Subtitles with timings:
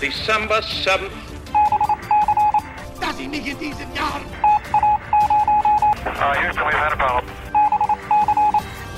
[0.00, 1.10] December 7th.
[3.00, 4.20] Dass ich nicht in diesem Jahr
[6.06, 7.34] Uh, Houston, we've had a problem.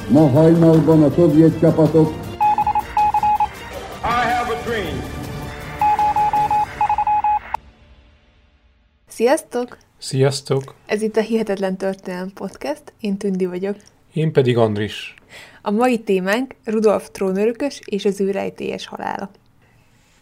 [0.09, 2.09] Ma hajnalban a szovjet csapatok
[4.03, 5.03] I have a dream.
[9.09, 9.79] Sziasztok!
[9.99, 10.75] Sziasztok!
[10.87, 13.77] Ez itt a Hihetetlen Történelem Podcast, én Tündi vagyok.
[14.13, 15.15] Én pedig Andris.
[15.63, 19.31] A mai témánk Rudolf trónörökös és az ő rejtélyes halála.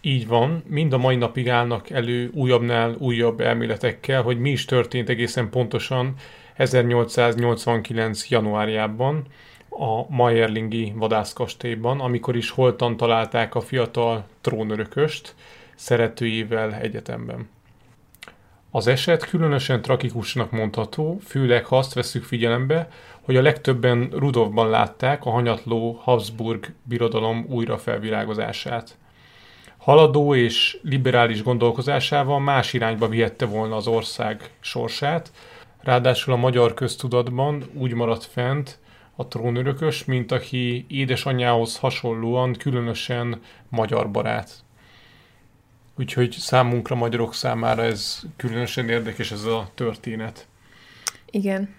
[0.07, 5.08] Így van, mind a mai napig állnak elő újabbnál újabb elméletekkel, hogy mi is történt
[5.08, 6.14] egészen pontosan
[6.54, 8.29] 1889.
[8.29, 9.25] januárjában
[9.68, 15.35] a Mayerlingi vadászkastélyban, amikor is holtan találták a fiatal trónörököst
[15.75, 17.49] szeretőjével egyetemben.
[18.71, 22.88] Az eset különösen tragikusnak mondható, főleg ha azt veszük figyelembe,
[23.21, 28.96] hogy a legtöbben Rudolfban látták a hanyatló Habsburg birodalom újrafelvilágozását.
[29.86, 35.33] Haladó és liberális gondolkozásával más irányba vihette volna az ország sorsát,
[35.80, 38.78] ráadásul a magyar köztudatban úgy maradt fent
[39.16, 44.50] a trónörökös, mint aki édesanyjához hasonlóan különösen magyar barát.
[45.98, 50.47] Úgyhogy számunkra, magyarok számára ez különösen érdekes ez a történet.
[51.30, 51.75] Igen.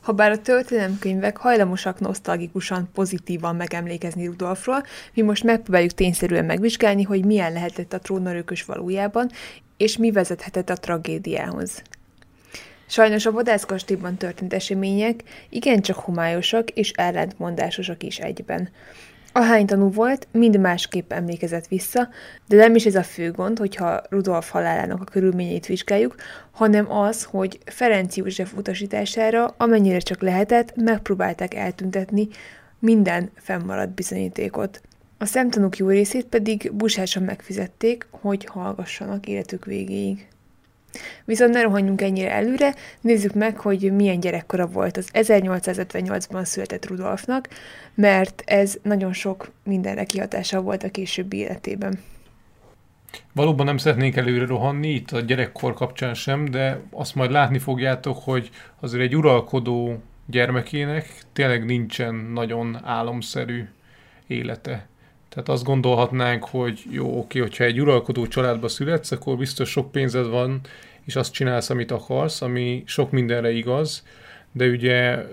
[0.00, 4.82] Habár a történelemkönyvek hajlamosak nosztalgikusan pozitívan megemlékezni Rudolfról,
[5.14, 9.30] mi most megpróbáljuk tényszerűen megvizsgálni, hogy milyen lehetett a trónörökös valójában,
[9.76, 11.82] és mi vezethetett a tragédiához.
[12.86, 18.68] Sajnos a vadászkastélyban történt események igencsak homályosak és ellentmondásosak is egyben.
[19.32, 22.08] A hány tanú volt, mind másképp emlékezett vissza,
[22.46, 26.14] de nem is ez a fő gond, hogyha Rudolf halálának a körülményeit vizsgáljuk,
[26.50, 32.28] hanem az, hogy Ferenc József utasítására, amennyire csak lehetett, megpróbálták eltüntetni
[32.78, 34.80] minden fennmaradt bizonyítékot.
[35.18, 40.28] A szemtanúk jó részét pedig busásan megfizették, hogy hallgassanak életük végéig.
[41.24, 47.48] Viszont ne rohanjunk ennyire előre, nézzük meg, hogy milyen gyerekkora volt az 1858-ban született Rudolfnak,
[47.94, 51.98] mert ez nagyon sok mindenre kihatása volt a későbbi életében.
[53.32, 58.18] Valóban nem szeretnénk előre rohanni, itt a gyerekkor kapcsán sem, de azt majd látni fogjátok,
[58.24, 63.68] hogy azért egy uralkodó gyermekének tényleg nincsen nagyon álomszerű
[64.26, 64.89] élete.
[65.30, 70.26] Tehát azt gondolhatnánk, hogy jó, oké, hogyha egy uralkodó családba születsz, akkor biztos sok pénzed
[70.26, 70.60] van,
[71.04, 74.06] és azt csinálsz, amit akarsz, ami sok mindenre igaz,
[74.52, 75.26] de ugye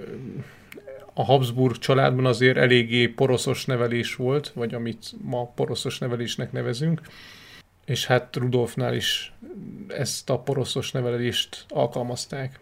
[1.13, 7.01] a Habsburg családban azért eléggé poroszos nevelés volt, vagy amit ma poroszos nevelésnek nevezünk,
[7.85, 9.33] és hát Rudolfnál is
[9.87, 12.59] ezt a poroszos nevelést alkalmazták.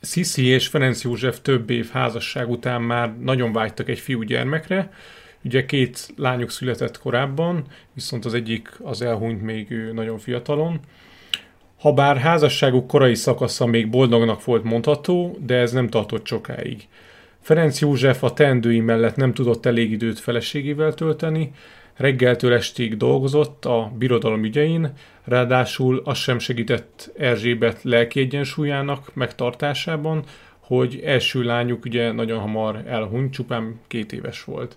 [0.00, 4.92] Sziszi és Ferenc József több év házasság után már nagyon vágytak egy fiúgyermekre,
[5.48, 10.80] Ugye két lányuk született korábban, viszont az egyik az elhunyt még nagyon fiatalon.
[11.78, 16.86] Habár házasságuk korai szakasza még boldognak volt mondható, de ez nem tartott sokáig.
[17.40, 21.52] Ferenc József a teendői mellett nem tudott elég időt feleségével tölteni,
[21.94, 24.92] reggeltől estig dolgozott a birodalom ügyein,
[25.24, 30.24] ráadásul az sem segített Erzsébet lelki egyensúlyának megtartásában,
[30.58, 34.76] hogy első lányuk ugye nagyon hamar elhunyt, csupán két éves volt.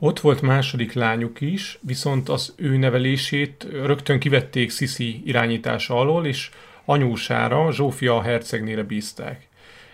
[0.00, 6.50] Ott volt második lányuk is, viszont az ő nevelését rögtön kivették Sisi irányítása alól, és
[6.84, 9.48] anyósára, Zsófia hercegnére bízták.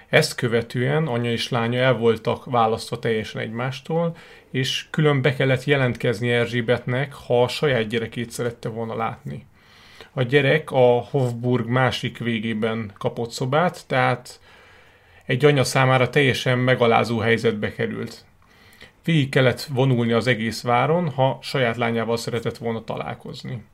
[0.09, 4.17] Ezt követően anya és lánya el voltak választva teljesen egymástól,
[4.51, 9.47] és külön be kellett jelentkezni Erzsébetnek, ha a saját gyerekét szerette volna látni.
[10.13, 14.41] A gyerek a Hofburg másik végében kapott szobát, tehát
[15.27, 18.25] egy anya számára teljesen megalázó helyzetbe került.
[19.05, 23.65] Végig kellett vonulni az egész váron, ha saját lányával szeretett volna találkozni.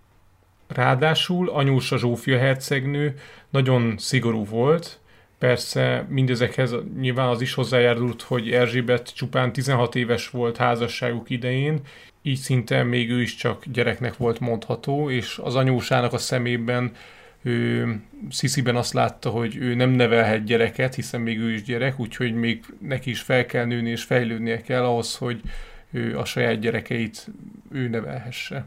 [0.69, 3.19] Ráadásul anyósa Zsófia hercegnő
[3.51, 5.01] nagyon szigorú volt,
[5.41, 11.81] Persze mindezekhez nyilván az is hozzájárult, hogy Erzsébet csupán 16 éves volt házasságuk idején,
[12.23, 16.93] így szinte még ő is csak gyereknek volt mondható, és az anyósának a szemében
[17.43, 18.01] ő
[18.65, 23.11] azt látta, hogy ő nem nevelhet gyereket, hiszen még ő is gyerek, úgyhogy még neki
[23.11, 25.41] is fel kell nőni és fejlődnie kell ahhoz, hogy
[25.91, 27.27] ő a saját gyerekeit
[27.73, 28.65] ő nevelhesse.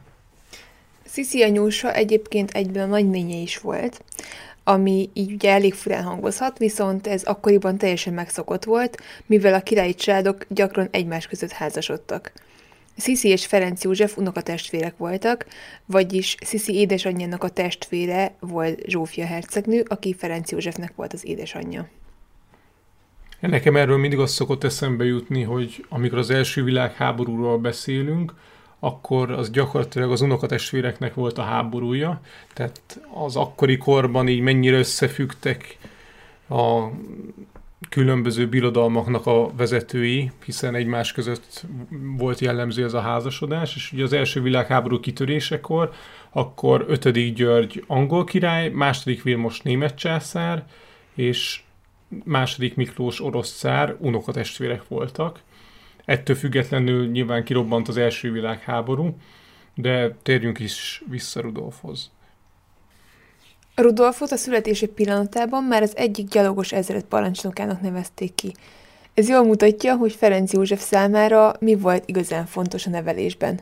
[1.05, 4.03] Sziszi anyósa egyébként egyben a nagynénye is volt,
[4.63, 9.93] ami így ugye elég furán hangozhat, viszont ez akkoriban teljesen megszokott volt, mivel a királyi
[9.95, 12.31] családok gyakran egymás között házasodtak.
[12.97, 15.45] Sziszi és Ferenc József unokatestvérek voltak,
[15.85, 21.89] vagyis Sziszi édesanyjának a testvére volt Zsófia hercegnő, aki Ferenc Józsefnek volt az édesanyja.
[23.39, 28.33] Nekem erről mindig azt szokott eszembe jutni, hogy amikor az első világháborúról beszélünk,
[28.79, 32.21] akkor az gyakorlatilag az unokatestvéreknek volt a háborúja,
[32.53, 35.77] tehát az akkori korban így mennyire összefüggtek
[36.49, 36.87] a
[37.89, 41.65] különböző birodalmaknak a vezetői, hiszen egymás között
[42.17, 45.91] volt jellemző ez a házasodás, és ugye az első világháború kitörésekor,
[46.29, 47.33] akkor 5.
[47.33, 50.65] György angol király, második Vilmos német császár,
[51.13, 51.61] és
[52.23, 55.39] második Miklós orosz cár unokatestvérek voltak.
[56.05, 59.17] Ettől függetlenül nyilván kirobbant az első világháború,
[59.75, 62.11] de térjünk is vissza Rudolfhoz.
[63.75, 68.53] Rudolfot a születési pillanatában már az egyik gyalogos ezred parancsnokának nevezték ki.
[69.13, 73.59] Ez jól mutatja, hogy Ferenc József számára mi volt igazán fontos a nevelésben.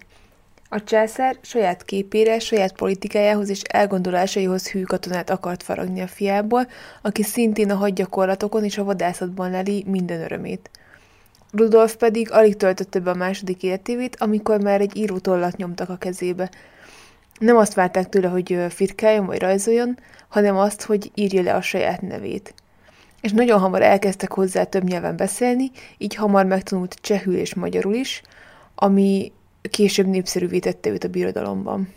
[0.69, 6.67] A császár saját képére, saját politikájához és elgondolásaihoz hű katonát akart faragni a fiából,
[7.01, 10.69] aki szintén a hadgyakorlatokon és a vadászatban leli minden örömét.
[11.51, 16.49] Rudolf pedig alig töltötte be a második életévét, amikor már egy írótollat nyomtak a kezébe–
[17.41, 19.97] nem azt várták tőle, hogy firkáljon vagy rajzoljon,
[20.27, 22.53] hanem azt, hogy írja le a saját nevét.
[23.21, 28.21] És nagyon hamar elkezdtek hozzá több nyelven beszélni, így hamar megtanult csehül és magyarul is,
[28.75, 29.31] ami
[29.69, 31.93] később népszerűvé tette őt a birodalomban.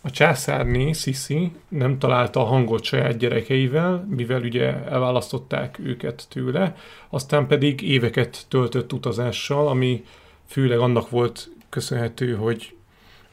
[0.00, 6.74] A császárné, Sisi, nem találta a hangot saját gyerekeivel, mivel ugye elválasztották őket tőle,
[7.08, 10.04] aztán pedig éveket töltött utazással, ami
[10.46, 12.76] főleg annak volt köszönhető, hogy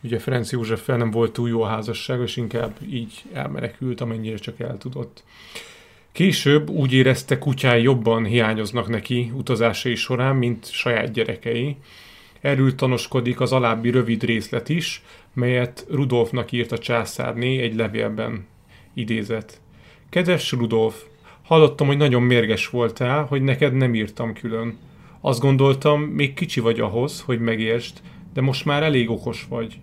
[0.06, 4.60] ugye Ferenc Józseffel nem volt túl jó a házasság, és inkább így elmenekült, amennyire csak
[4.60, 5.24] el tudott.
[6.12, 11.78] Később úgy érezte, kutyái jobban hiányoznak neki utazásai során, mint saját gyerekei.
[12.42, 15.04] Erről tanoskodik az alábbi rövid részlet is,
[15.34, 18.46] melyet Rudolfnak írt a császárné egy levélben.
[18.94, 19.62] Idézet.
[20.10, 21.04] Kedves Rudolf,
[21.44, 24.78] hallottam, hogy nagyon mérges voltál, hogy neked nem írtam külön.
[25.22, 28.02] Azt gondoltam, még kicsi vagy ahhoz, hogy megértsd,
[28.34, 29.80] de most már elég okos vagy.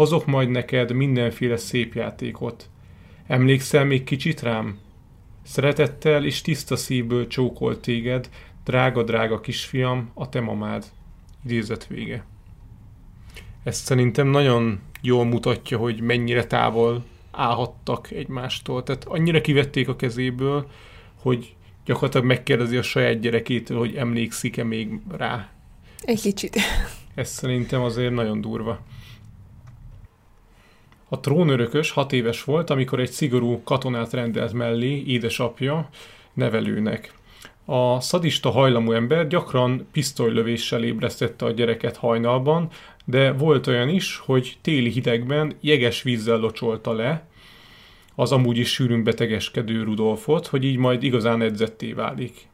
[0.00, 2.68] Hozok majd neked mindenféle szép játékot.
[3.26, 4.78] Emlékszel még kicsit rám?
[5.42, 8.30] Szeretettel és tiszta szívből csókolt téged,
[8.64, 10.84] drága-drága kisfiam, a te mamád.
[11.44, 12.24] Idézet vége.
[13.62, 18.82] Ezt szerintem nagyon jól mutatja, hogy mennyire távol állhattak egymástól.
[18.82, 20.70] Tehát annyira kivették a kezéből,
[21.14, 21.54] hogy
[21.84, 25.50] gyakorlatilag megkérdezi a saját gyerekétől, hogy emlékszik-e még rá.
[26.02, 26.56] Egy kicsit.
[27.14, 28.80] Ez szerintem azért nagyon durva.
[31.12, 35.88] A trónörökös hat éves volt, amikor egy szigorú katonát rendelt mellé édesapja
[36.34, 37.14] nevelőnek.
[37.64, 42.68] A szadista hajlamú ember gyakran pisztolylövéssel ébresztette a gyereket hajnalban,
[43.04, 47.28] de volt olyan is, hogy téli hidegben jeges vízzel locsolta le
[48.14, 52.49] az amúgy is sűrűn betegeskedő Rudolfot, hogy így majd igazán edzetté válik.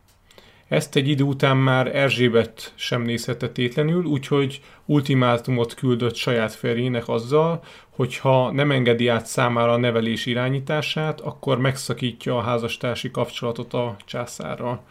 [0.68, 7.62] Ezt egy idő után már Erzsébet sem nézhette tétlenül, úgyhogy ultimátumot küldött saját férjének azzal,
[7.90, 13.96] hogy ha nem engedi át számára a nevelés irányítását, akkor megszakítja a házastársi kapcsolatot a
[14.04, 14.82] császárral.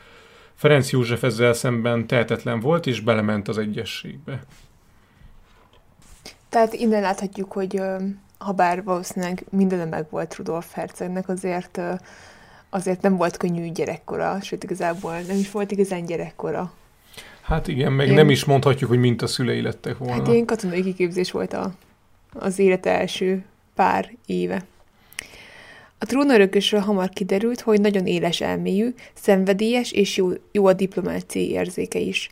[0.54, 4.44] Ferenc József ezzel szemben tehetetlen volt, és belement az egyességbe.
[6.50, 7.82] Tehát innen láthatjuk, hogy
[8.38, 11.82] ha bár valószínűleg minden meg volt Rudolf hercegnek, azért
[12.76, 16.74] azért nem volt könnyű gyerekkora, sőt igazából nem is volt igazán gyerekkora.
[17.42, 18.14] Hát igen, meg Én...
[18.14, 20.14] nem is mondhatjuk, hogy mint a szülei lettek volna.
[20.14, 21.74] Hát ilyen katonai kiképzés volt a,
[22.34, 23.46] az élete első
[23.76, 24.66] pár éve.
[25.98, 32.00] A trónörökösről hamar kiderült, hogy nagyon éles elmélyű, szenvedélyes és jó, jó a diplomáciai érzéke
[32.00, 32.30] is.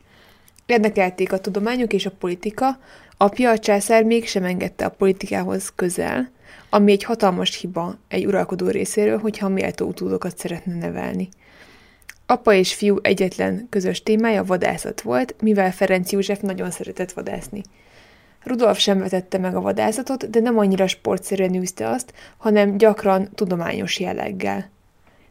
[0.65, 2.79] Érdekelték a tudományok és a politika,
[3.17, 6.32] apja a császár mégsem engedte a politikához közel,
[6.74, 11.29] ami egy hatalmas hiba egy uralkodó részéről, hogyha méltó utódokat szeretne nevelni.
[12.25, 17.62] Apa és fiú egyetlen közös témája vadászat volt, mivel Ferenc József nagyon szeretett vadászni.
[18.43, 24.00] Rudolf sem vetette meg a vadászatot, de nem annyira sportszerűen űzte azt, hanem gyakran tudományos
[24.00, 24.69] jelleggel.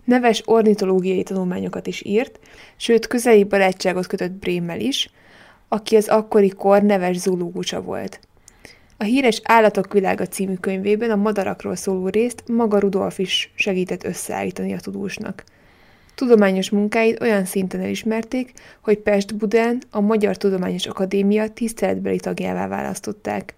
[0.05, 2.39] Neves ornitológiai tanulmányokat is írt,
[2.77, 5.11] sőt közeli barátságot kötött Brémmel is,
[5.69, 8.21] aki az akkori kor neves zoológusa volt–
[9.03, 14.73] a híres Állatok világa című könyvében a madarakról szóló részt maga Rudolf is segített összeállítani
[14.73, 15.45] a tudósnak.
[16.15, 23.55] Tudományos munkáit olyan szinten elismerték, hogy Pest-Budán a Magyar Tudományos Akadémia tiszteletbeli tagjává választották.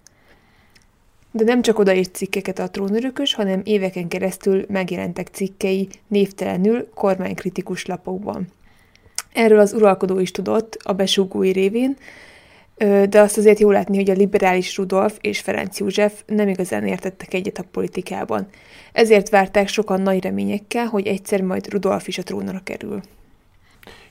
[1.31, 8.47] De nem csak odaírt cikkeket a trónörökös, hanem éveken keresztül megjelentek cikkei névtelenül kormánykritikus lapokban.
[9.33, 11.97] Erről az uralkodó is tudott a besúgói révén,
[13.09, 17.33] de azt azért jó látni, hogy a liberális Rudolf és Ferenc József nem igazán értettek
[17.33, 18.47] egyet a politikában.
[18.91, 23.01] Ezért várták sokan nagy reményekkel, hogy egyszer majd Rudolf is a trónra kerül.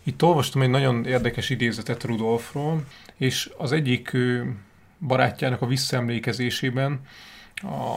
[0.02, 2.85] Itt olvastam egy nagyon érdekes idézetet Rudolfról,
[3.16, 4.16] és az egyik
[4.99, 7.00] barátjának a visszaemlékezésében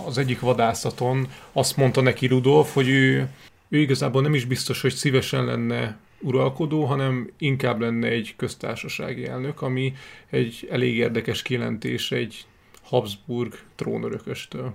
[0.05, 3.29] az egyik vadászaton azt mondta neki Rudolf, hogy ő,
[3.69, 9.61] ő igazából nem is biztos, hogy szívesen lenne uralkodó, hanem inkább lenne egy köztársasági elnök,
[9.61, 9.93] ami
[10.29, 12.45] egy elég érdekes kijelentés egy
[12.83, 14.73] Habsburg trónörököstől.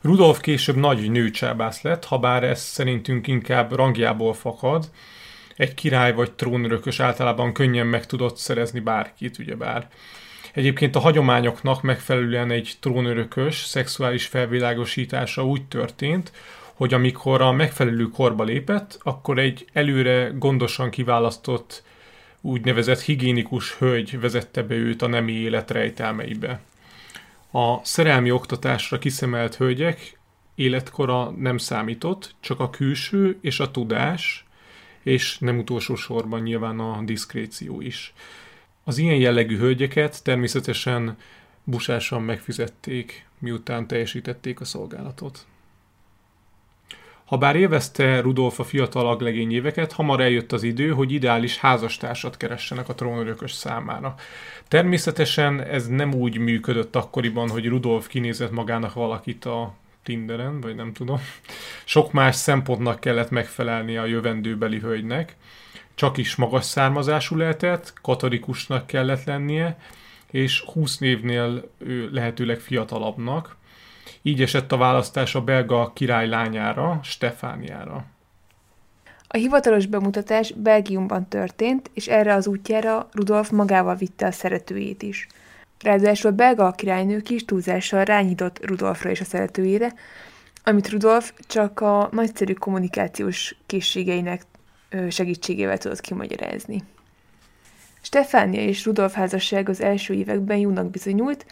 [0.00, 4.90] Rudolf később nagy nőcsábász lett, ha bár ez szerintünk inkább rangjából fakad.
[5.56, 9.88] Egy király vagy trónörökös általában könnyen meg tudott szerezni bárkit, ugyebár.
[10.52, 16.32] Egyébként a hagyományoknak megfelelően egy trónörökös szexuális felvilágosítása úgy történt,
[16.76, 21.82] hogy amikor a megfelelő korba lépett, akkor egy előre gondosan kiválasztott
[22.40, 26.60] úgynevezett higiénikus hölgy vezette be őt a nemi élet rejtelmeibe.
[27.50, 30.18] A szerelmi oktatásra kiszemelt hölgyek
[30.54, 34.44] életkora nem számított, csak a külső és a tudás,
[35.02, 38.12] és nem utolsó sorban nyilván a diszkréció is.
[38.84, 41.16] Az ilyen jellegű hölgyeket természetesen
[41.64, 45.46] busásan megfizették, miután teljesítették a szolgálatot.
[47.26, 52.88] Habár élvezte Rudolf a fiatal aglegény éveket, hamar eljött az idő, hogy ideális házastársat keressenek
[52.88, 54.14] a trónörökös számára.
[54.68, 60.92] Természetesen ez nem úgy működött akkoriban, hogy Rudolf kinézett magának valakit a Tinderen, vagy nem
[60.92, 61.20] tudom.
[61.84, 65.36] Sok más szempontnak kellett megfelelni a jövendőbeli hölgynek.
[65.94, 69.78] Csak is magas származású lehetett, katolikusnak kellett lennie,
[70.30, 71.70] és 20 névnél
[72.10, 73.56] lehetőleg fiatalabbnak,
[74.26, 78.04] így esett a választás a belga király lányára, Stefániára.
[79.28, 85.26] A hivatalos bemutatás Belgiumban történt, és erre az útjára Rudolf magával vitte a szeretőjét is.
[85.80, 89.94] Ráadásul a belga királynők is túlzással rányított Rudolfra és a szeretőjére,
[90.64, 94.42] amit Rudolf csak a nagyszerű kommunikációs készségeinek
[95.08, 96.82] segítségével tudott kimagyarázni.
[98.00, 101.46] Stefánia és Rudolf házasság az első években jónak bizonyult,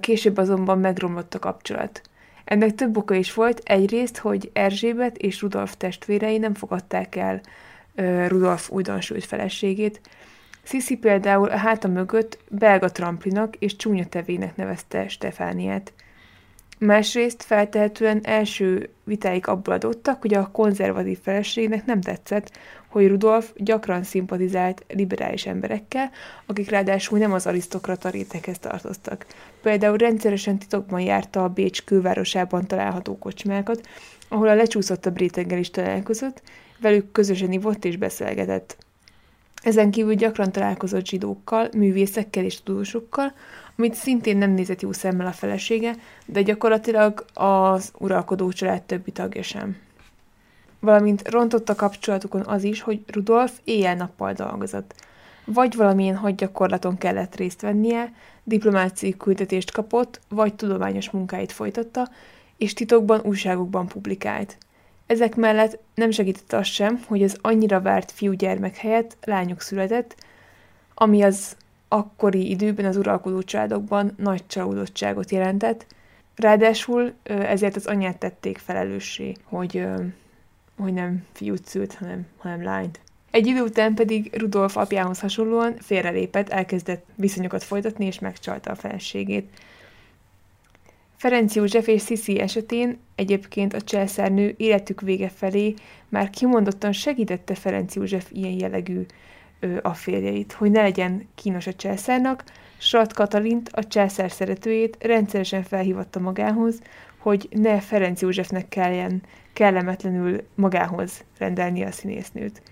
[0.00, 2.00] Később azonban megromlott a kapcsolat.
[2.44, 7.40] Ennek több oka is volt, egyrészt, hogy Erzsébet és Rudolf testvérei nem fogadták el
[8.28, 10.00] Rudolf újdonsült feleségét.
[10.62, 15.92] Sisi például a háta mögött belga tramplinak és csúnya tevének nevezte Stefániát.
[16.78, 22.58] Másrészt feltehetően első vitáik abból adottak, hogy a konzervatív feleségnek nem tetszett,
[22.94, 26.10] hogy Rudolf gyakran szimpatizált liberális emberekkel,
[26.46, 29.26] akik ráadásul nem az arisztokrata réteghez tartoztak.
[29.62, 33.88] Például rendszeresen titokban járta a Bécs külvárosában található kocsmákat,
[34.28, 36.42] ahol a lecsúszottabb réteggel is találkozott,
[36.80, 38.76] velük közösen ivott és beszélgetett.
[39.62, 43.32] Ezen kívül gyakran találkozott zsidókkal, művészekkel és tudósokkal,
[43.76, 45.94] amit szintén nem nézett jó szemmel a felesége,
[46.26, 49.83] de gyakorlatilag az uralkodó család többi tagja sem.
[50.84, 54.94] Valamint rontott a kapcsolatukon az is, hogy Rudolf éjjel-nappal dolgozott.
[55.44, 58.12] Vagy valamilyen hadgyakorlaton kellett részt vennie,
[58.42, 62.08] diplomáciai küldetést kapott, vagy tudományos munkáit folytatta,
[62.56, 64.56] és titokban újságokban publikált.
[65.06, 70.16] Ezek mellett nem segített az sem, hogy az annyira várt fiúgyermek helyett lányok született,
[70.94, 71.56] ami az
[71.88, 75.86] akkori időben az uralkodó családokban nagy csalódottságot jelentett,
[76.36, 79.86] ráadásul ezért az anyát tették felelőssé, hogy,
[80.76, 83.00] hogy nem fiút szült, hanem, hanem lányt.
[83.30, 89.48] Egy idő után pedig Rudolf apjához hasonlóan félrelépett, elkezdett viszonyokat folytatni, és megcsalta a feleségét.
[91.16, 95.74] Ferenc József és Sisi esetén egyébként a császárnő életük vége felé
[96.08, 99.06] már kimondottan segítette Ferenc József ilyen jellegű
[99.82, 102.44] a férjeit, hogy ne legyen kínos a császárnak,
[102.78, 106.80] Srat Katalint, a császár szeretőjét rendszeresen felhívatta magához,
[107.18, 109.22] hogy ne Ferenc Józsefnek kelljen
[109.54, 112.62] kellemetlenül magához rendelni a színésznőt.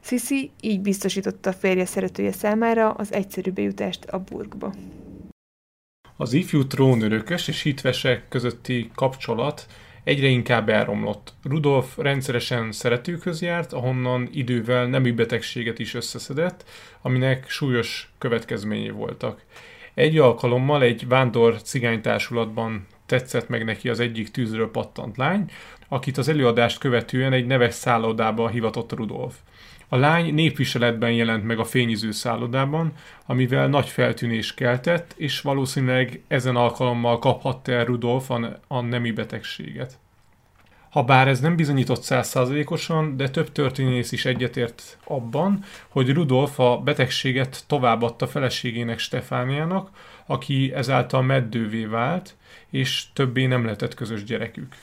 [0.00, 4.72] Sisi így biztosította a férje szeretője számára az egyszerű bejutást a burgba.
[6.16, 9.66] Az ifjú trónörökös és hitvesek közötti kapcsolat
[10.04, 11.34] egyre inkább elromlott.
[11.42, 16.64] Rudolf rendszeresen szeretőkhöz járt, ahonnan idővel nemi betegséget is összeszedett,
[17.02, 19.44] aminek súlyos következményei voltak.
[19.94, 25.50] Egy alkalommal egy vándor cigánytársulatban tetszett meg neki az egyik tűzről pattant lány,
[25.92, 29.34] akit az előadást követően egy neves szállodába hivatott Rudolf.
[29.88, 32.92] A lány népviseletben jelent meg a fényiző szállodában,
[33.26, 39.98] amivel nagy feltűnés keltett, és valószínűleg ezen alkalommal kaphatta el Rudolf a, a nemi betegséget.
[40.90, 47.64] Habár ez nem bizonyított százszázalékosan, de több történész is egyetért abban, hogy Rudolf a betegséget
[47.66, 49.90] továbbadta feleségének Stefániának,
[50.26, 52.36] aki ezáltal meddővé vált,
[52.70, 54.76] és többé nem lehetett közös gyerekük.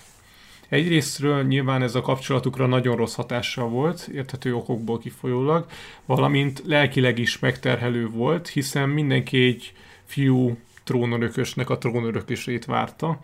[0.69, 5.65] Egyrésztről nyilván ez a kapcsolatukra nagyon rossz hatással volt, érthető okokból kifolyólag,
[6.05, 13.19] valamint lelkileg is megterhelő volt, hiszen mindenki egy fiú trónörökösnek a trónörökösét várta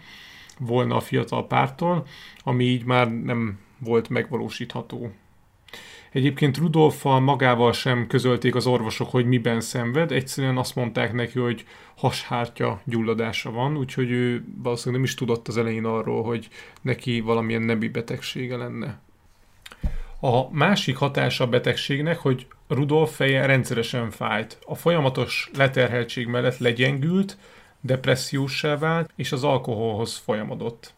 [0.60, 2.06] volna a fiatal pártól,
[2.44, 5.12] ami így már nem volt megvalósítható.
[6.13, 11.65] Egyébként Rudolffal magával sem közölték az orvosok, hogy miben szenved, egyszerűen azt mondták neki, hogy
[11.96, 16.48] hashártya gyulladása van, úgyhogy ő valószínűleg nem is tudott az elején arról, hogy
[16.82, 19.00] neki valamilyen nebi betegsége lenne.
[20.20, 24.60] A másik hatása a betegségnek, hogy Rudolf feje rendszeresen fájt.
[24.65, 27.38] A folyamatos leterheltség mellett legyengült,
[27.82, 30.93] depressziósá vált, és az alkoholhoz folyamodott.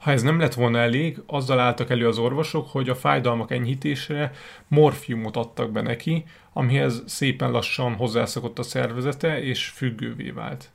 [0.00, 4.32] Ha ez nem lett volna elég, azzal álltak elő az orvosok, hogy a fájdalmak enyhítésére
[4.68, 10.70] morfiumot adtak be neki, amihez szépen lassan hozzászokott a szervezete, és függővé vált.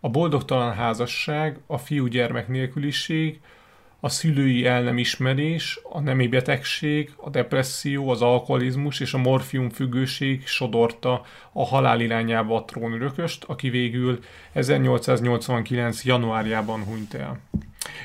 [0.00, 3.40] A boldogtalan házasság, a fiú-gyermek nélküliség,
[4.06, 9.70] a szülői el nem ismerés, a nemi betegség, a depresszió, az alkoholizmus és a morfium
[9.70, 14.18] függőség sodorta a halál irányába a trónörököst, aki végül
[14.52, 16.04] 1889.
[16.04, 17.40] januárjában hunyt el.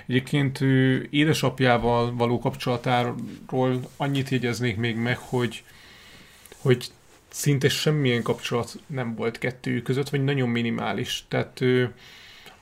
[0.08, 5.64] Egyébként ő édesapjával való kapcsolatáról annyit jegyeznék még meg, hogy,
[6.58, 6.86] hogy
[7.30, 11.26] szinte semmilyen kapcsolat nem volt kettőjük között, vagy nagyon minimális.
[11.28, 11.94] Tehát ő,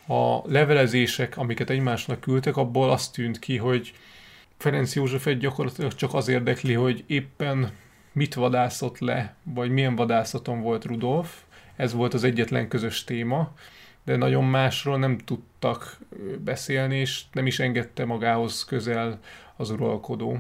[0.10, 3.94] a levelezések, amiket egymásnak küldtek, abból azt tűnt ki, hogy
[4.58, 7.72] Ferenc Józsefet gyakorlatilag csak az érdekli, hogy éppen
[8.12, 11.42] mit vadászott le, vagy milyen vadászaton volt Rudolf.
[11.76, 13.54] Ez volt az egyetlen közös téma,
[14.06, 15.98] de nagyon másról nem tudtak
[16.44, 19.20] beszélni, és nem is engedte magához közel
[19.56, 20.38] az uralkodó.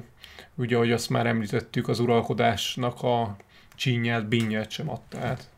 [0.55, 3.35] Ugye, ahogy azt már említettük, az uralkodásnak a
[3.75, 5.49] csínyát, bínyát sem adta át.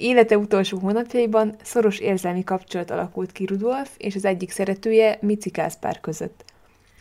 [0.00, 6.00] Élete utolsó hónapjaiban szoros érzelmi kapcsolat alakult ki Rudolf és az egyik szeretője Mici Kászpár
[6.00, 6.44] között.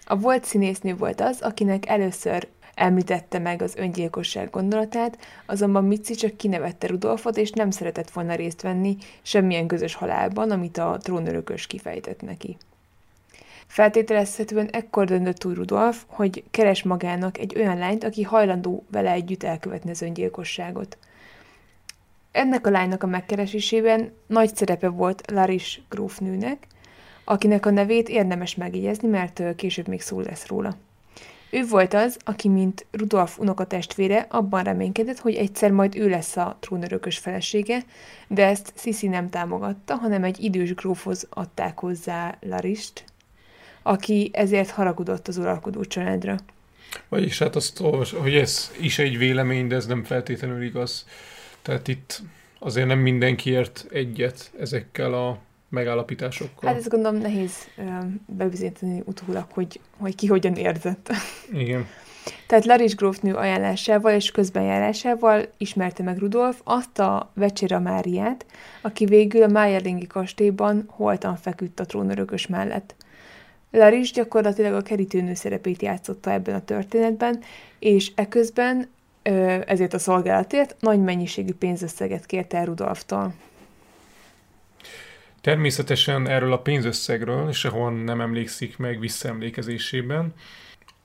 [0.06, 6.38] A volt színésznő volt az, akinek először említette meg az öngyilkosság gondolatát, azonban Mici csak
[6.38, 12.22] kinevette Rudolfot, és nem szeretett volna részt venni semmilyen közös halálban, amit a trónörökös kifejtett
[12.22, 12.58] neki.
[13.68, 19.44] Feltételezhetően ekkor döntött új Rudolf, hogy keres magának egy olyan lányt, aki hajlandó vele együtt
[19.44, 20.98] elkövetni az öngyilkosságot.
[22.38, 26.68] Ennek a lánynak a megkeresésében nagy szerepe volt Laris grófnőnek,
[27.24, 30.76] akinek a nevét érdemes megjegyezni, mert később még szó lesz róla.
[31.50, 36.58] Ő volt az, aki, mint Rudolf unokatestvére, abban reménykedett, hogy egyszer majd ő lesz a
[36.60, 37.84] trónörökös felesége,
[38.28, 43.04] de ezt Sisi nem támogatta, hanem egy idős grófhoz adták hozzá Larist,
[43.84, 46.36] aki ezért haragudott az uralkodó családra.
[47.10, 51.06] Vagyis hát azt olvas, hogy ez is egy vélemény, de ez nem feltétlenül igaz.
[51.68, 52.22] Tehát itt
[52.60, 56.70] azért nem mindenki ért egyet ezekkel a megállapításokkal.
[56.70, 57.68] Hát ezt gondolom nehéz
[58.26, 61.12] bebizonyítani utólag, hogy, hogy ki hogyan érzett.
[61.52, 61.88] Igen.
[62.48, 68.46] Tehát Laris grófnő ajánlásával és közbenjárásával ismerte meg Rudolf azt a Vecsera Máriát,
[68.82, 72.96] aki végül a Májerlingi kastélyban holtan feküdt a trónörökös mellett.
[73.72, 77.40] Laris gyakorlatilag a kerítőnő szerepét játszotta ebben a történetben,
[77.80, 78.90] és eközben
[79.66, 83.34] ezért a szolgálatért nagy mennyiségű pénzösszeget kért el Rudolftól.
[85.42, 90.34] Természetesen erről a pénzösszegről sehol nem emlékszik meg visszaemlékezésében,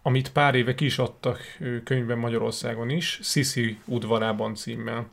[0.02, 1.40] amit pár éve ki is adtak
[1.84, 5.08] könyvben Magyarországon is, Sisi udvarában címmel.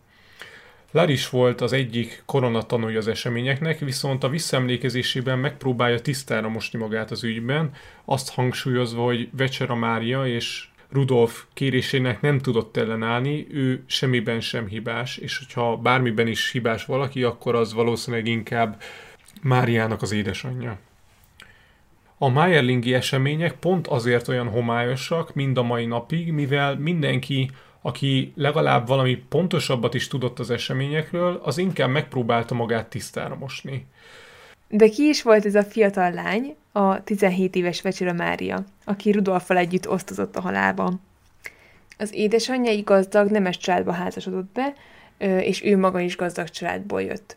[0.92, 7.24] Laris volt az egyik koronatanúja az eseményeknek, viszont a visszaemlékezésében megpróbálja tisztára mosni magát az
[7.24, 7.72] ügyben,
[8.06, 15.18] azt hangsúlyozva, hogy Vecsera Mária és Rudolf kérésének nem tudott ellenállni, ő semmiben sem hibás,
[15.18, 18.82] és hogyha bármiben is hibás valaki, akkor az valószínűleg inkább
[19.42, 20.80] Máriának az édesanyja.
[22.18, 28.88] A Mayerlingi események pont azért olyan homályosak mind a mai napig, mivel mindenki, aki legalább
[28.88, 33.86] valami pontosabbat is tudott az eseményekről, az inkább megpróbálta magát tisztára mosni.
[34.68, 39.58] De ki is volt ez a fiatal lány, a 17 éves Vecsira Mária, aki Rudolfal
[39.58, 41.02] együtt osztozott a halálban.
[41.98, 44.74] Az édesanyja egy gazdag, nemes családba házasodott be,
[45.42, 47.36] és ő maga is gazdag családból jött.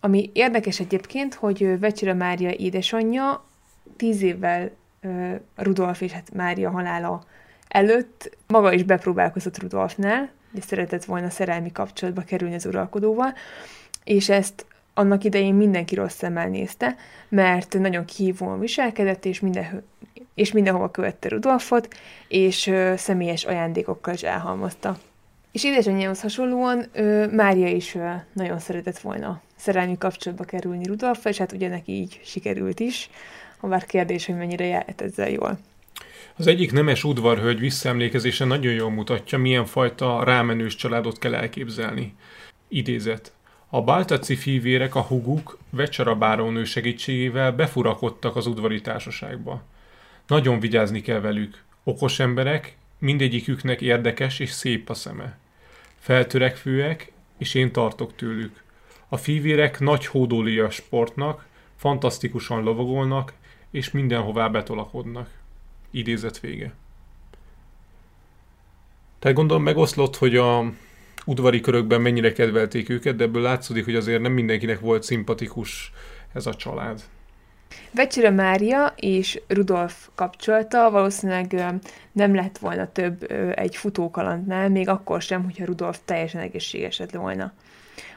[0.00, 3.44] Ami érdekes egyébként, hogy Vecsira Mária édesanyja
[3.96, 4.70] tíz évvel
[5.56, 7.24] Rudolf és hát Mária halála
[7.68, 13.34] előtt maga is bepróbálkozott Rudolfnál, de szeretett volna szerelmi kapcsolatba kerülni az uralkodóval,
[14.04, 14.66] és ezt
[15.00, 16.96] annak idején mindenki rossz szemmel nézte,
[17.28, 19.82] mert nagyon kihívóan viselkedett, és, minden,
[20.34, 21.88] és mindenhova követte Rudolfot,
[22.28, 24.98] és személyes ajándékokkal is elhalmozta.
[25.52, 31.38] És édesanyjához hasonlóan ö, Mária is ö, nagyon szeretett volna szerelmi kapcsolatba kerülni Rudolf, és
[31.38, 33.10] hát ugye neki így sikerült is,
[33.58, 35.58] ha bár kérdés, hogy mennyire járt ezzel jól.
[36.36, 42.14] Az egyik nemes udvarhölgy visszaemlékezése nagyon jól mutatja, milyen fajta rámenős családot kell elképzelni.
[42.68, 43.32] Idézet.
[43.72, 49.62] A Baltaci fivérek, a huguk Vecsara bárónő segítségével befurakodtak az udvari társaságba.
[50.26, 51.62] Nagyon vigyázni kell velük.
[51.84, 55.38] Okos emberek, mindegyiküknek érdekes és szép a szeme.
[55.98, 58.62] Feltörekvőek, és én tartok tőlük.
[59.08, 63.32] A fivérek nagy hódólia sportnak, fantasztikusan lovagolnak,
[63.70, 65.30] és mindenhová betolakodnak.
[65.90, 66.74] Idézet vége.
[69.18, 70.72] Tehát gondolom megoszlott, hogy a
[71.26, 75.92] udvari körökben mennyire kedvelték őket, de ebből látszódik, hogy azért nem mindenkinek volt szimpatikus
[76.34, 77.00] ez a család.
[77.94, 81.64] Vecsire Mária és Rudolf kapcsolata valószínűleg
[82.12, 87.52] nem lett volna több egy futókalandnál, még akkor sem, hogyha Rudolf teljesen egészséges lett volna.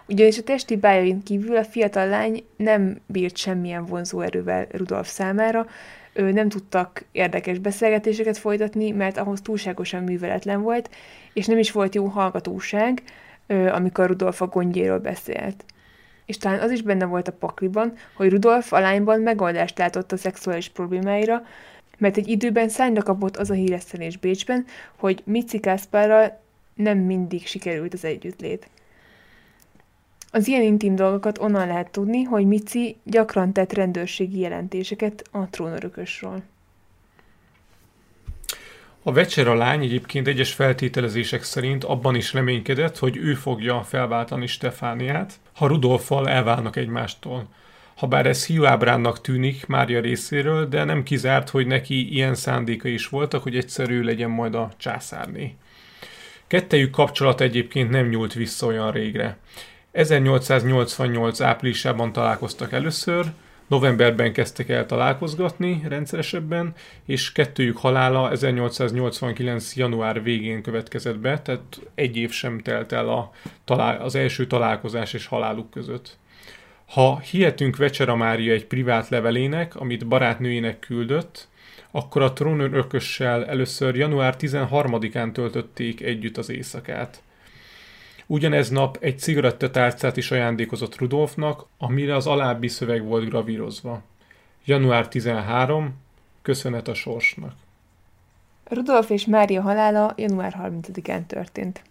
[0.05, 5.67] Ugyanis a testi bájain kívül a fiatal lány nem bírt semmilyen vonzóerővel Rudolf számára,
[6.13, 10.89] ő nem tudtak érdekes beszélgetéseket folytatni, mert ahhoz túlságosan műveletlen volt,
[11.33, 13.03] és nem is volt jó hallgatóság,
[13.47, 15.65] amikor Rudolf a gondjéről beszélt.
[16.25, 20.17] És talán az is benne volt a pakliban, hogy Rudolf a lányban megoldást látott a
[20.17, 21.45] szexuális problémáira,
[21.97, 24.65] mert egy időben szányra kapott az a híresztelés Bécsben,
[24.95, 26.41] hogy Mici Kászpárral
[26.75, 28.67] nem mindig sikerült az együttlét.
[30.31, 36.41] Az ilyen intim dolgokat onnan lehet tudni, hogy Mici gyakran tett rendőrségi jelentéseket a trónörökösről.
[39.05, 45.33] A Vecsera lány egyébként egyes feltételezések szerint abban is reménykedett, hogy ő fogja felváltani Stefániát,
[45.53, 47.47] ha Rudolffal elválnak egymástól.
[47.95, 53.43] Habár ez hiúábránnak tűnik Mária részéről, de nem kizárt, hogy neki ilyen szándéka is voltak,
[53.43, 55.55] hogy egyszerű legyen majd a császárné.
[56.47, 59.37] Kettejük kapcsolat egyébként nem nyúlt vissza olyan régre.
[59.91, 63.25] 1888 áprilisában találkoztak először,
[63.67, 66.73] novemberben kezdtek el találkozgatni rendszeresebben,
[67.05, 69.75] és kettőjük halála 1889.
[69.75, 73.31] január végén következett be, tehát egy év sem telt el a,
[73.99, 76.17] az első találkozás és haláluk között.
[76.85, 81.47] Ha hihetünk Vecsera Mária egy privát levelének, amit barátnőjének küldött,
[81.91, 87.21] akkor a trónörökössel először január 13-án töltötték együtt az éjszakát.
[88.33, 94.01] Ugyanez nap egy cigarettatárcát is ajándékozott Rudolfnak, amire az alábbi szöveg volt gravírozva.
[94.65, 95.95] Január 13.
[96.41, 97.53] Köszönet a sorsnak.
[98.63, 101.81] Rudolf és Mária halála január 30-án történt.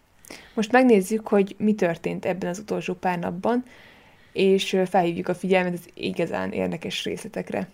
[0.54, 3.64] Most megnézzük, hogy mi történt ebben az utolsó pár napban,
[4.32, 7.68] és felhívjuk a figyelmet az igazán érdekes részletekre.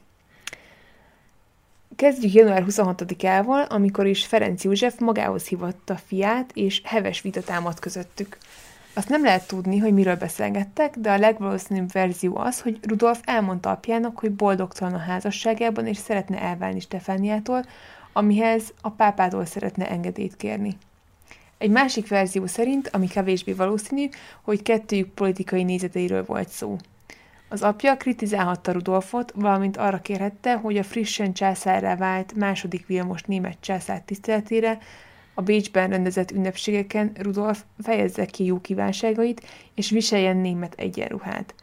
[1.96, 8.38] Kezdjük január 26-ával, amikor is Ferenc József magához hívatta fiát, és heves vita támad közöttük.
[8.98, 13.70] Azt nem lehet tudni, hogy miről beszélgettek, de a legvalószínűbb verzió az, hogy Rudolf elmondta
[13.70, 17.64] apjának, hogy boldogtalan a házasságában, és szeretne elválni Stefániától,
[18.12, 20.76] amihez a pápától szeretne engedélyt kérni.
[21.58, 24.08] Egy másik verzió szerint, ami kevésbé valószínű,
[24.42, 26.76] hogy kettőjük politikai nézeteiről volt szó.
[27.48, 33.56] Az apja kritizálhatta Rudolfot, valamint arra kérhette, hogy a frissen császárrá vált második Vilmos német
[33.60, 34.78] császár tiszteletére
[35.38, 41.54] a Bécsben rendezett ünnepségeken Rudolf fejezze ki jó kívánságait, és viseljen német egyenruhát.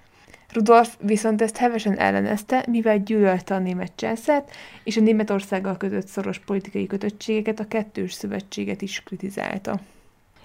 [0.54, 4.52] Rudolf viszont ezt hevesen ellenezte, mivel gyűlölte a német császárt,
[4.84, 9.80] és a Németországgal között szoros politikai kötöttségeket, a kettős szövetséget is kritizálta.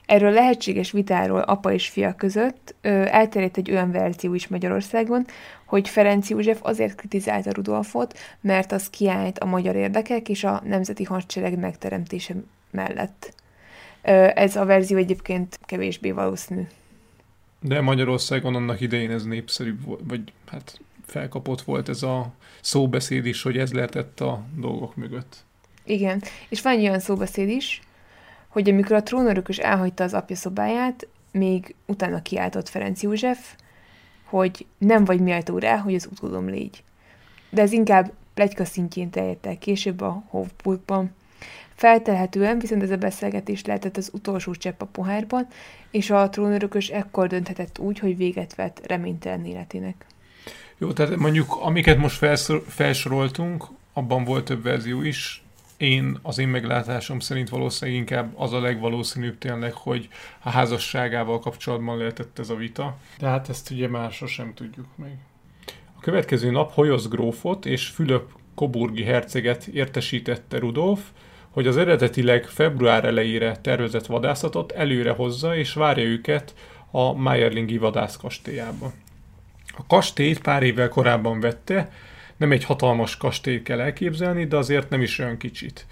[0.06, 5.26] Erről lehetséges vitáról apa és fia között ö, elterjedt egy olyan verzió is Magyarországon,
[5.64, 11.04] hogy Ferenc József azért kritizálta Rudolfot, mert az kiállt a magyar érdekek és a nemzeti
[11.04, 12.34] hadsereg megteremtése
[12.70, 13.34] mellett.
[14.34, 16.66] Ez a verzió egyébként kevésbé valószínű.
[17.60, 23.42] De Magyarországon annak idején ez népszerű volt, vagy hát felkapott volt ez a szóbeszéd is,
[23.42, 25.36] hogy ez lehetett a dolgok mögött.
[25.84, 27.80] Igen, és van egy olyan szóbeszéd is,
[28.48, 33.54] hogy amikor a trónörökös elhagyta az apja szobáját, még utána kiáltott Ferenc József,
[34.24, 36.82] hogy nem vagy méltó rá, hogy az utódom légy.
[37.50, 41.14] De ez inkább plegyka szintjén terjedt el később a Hofburgban.
[41.80, 45.46] Feltelhetően viszont ez a beszélgetés lehetett az utolsó csepp a pohárban,
[45.90, 50.06] és a trónörökös ekkor dönthetett úgy, hogy véget vett reménytelen életének.
[50.78, 52.26] Jó, tehát mondjuk amiket most
[52.66, 55.42] felsoroltunk, abban volt több verzió is,
[55.76, 60.08] én, az én meglátásom szerint valószínűleg inkább az a legvalószínűbb tényleg, hogy
[60.42, 62.96] a házasságával kapcsolatban lehetett ez a vita.
[63.18, 65.18] De hát ezt ugye már sosem tudjuk meg.
[65.96, 71.00] A következő nap Hoyosz grófot és Fülöp Koburgi herceget értesítette Rudolf,
[71.50, 76.54] hogy az eredetileg február elejére tervezett vadászatot előre hozza és várja őket
[76.90, 78.92] a Mayerlingi vadászkastélyába.
[79.76, 81.90] A kastélyt pár évvel korábban vette,
[82.36, 85.86] nem egy hatalmas kastélyt kell elképzelni, de azért nem is olyan kicsit.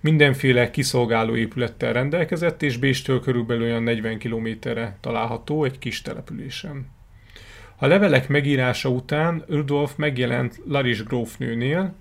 [0.00, 6.86] Mindenféle kiszolgáló épülettel rendelkezett, és Béstől körülbelül olyan 40 kilométerre található egy kis településen.
[7.76, 11.94] A levelek megírása után Rudolf megjelent Laris grófnőnél,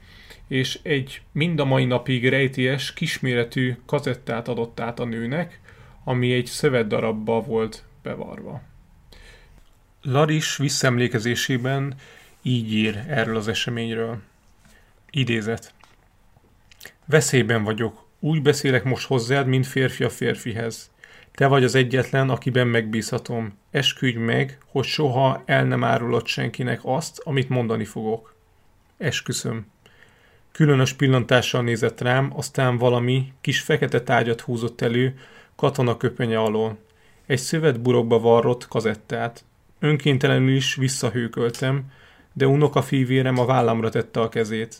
[0.47, 5.59] és egy mind a mai napig rejtélyes, kisméretű kazettát adott át a nőnek,
[6.03, 8.61] ami egy szövetdarabba volt bevarva.
[10.01, 11.95] Laris visszaemlékezésében
[12.41, 14.21] így ír erről az eseményről.
[15.09, 15.73] Idézet.
[17.05, 18.05] Veszélyben vagyok.
[18.19, 20.91] Úgy beszélek most hozzád, mint férfi a férfihez.
[21.31, 23.57] Te vagy az egyetlen, akiben megbízhatom.
[23.71, 28.35] Esküdj meg, hogy soha el nem árulod senkinek azt, amit mondani fogok.
[28.97, 29.71] Esküszöm.
[30.53, 35.19] Különös pillantással nézett rám, aztán valami kis fekete tárgyat húzott elő
[35.55, 36.77] katona köpenye alól.
[37.25, 39.43] Egy szövetburokba varrott kazettát.
[39.79, 41.91] Önkéntelenül is visszahőköltem,
[42.33, 44.77] de unoka fívérem a vállamra tette a kezét.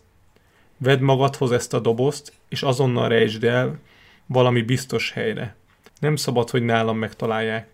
[0.78, 3.80] Vedd magadhoz ezt a dobozt, és azonnal rejtsd el
[4.26, 5.56] valami biztos helyre.
[6.00, 7.68] Nem szabad, hogy nálam megtalálják.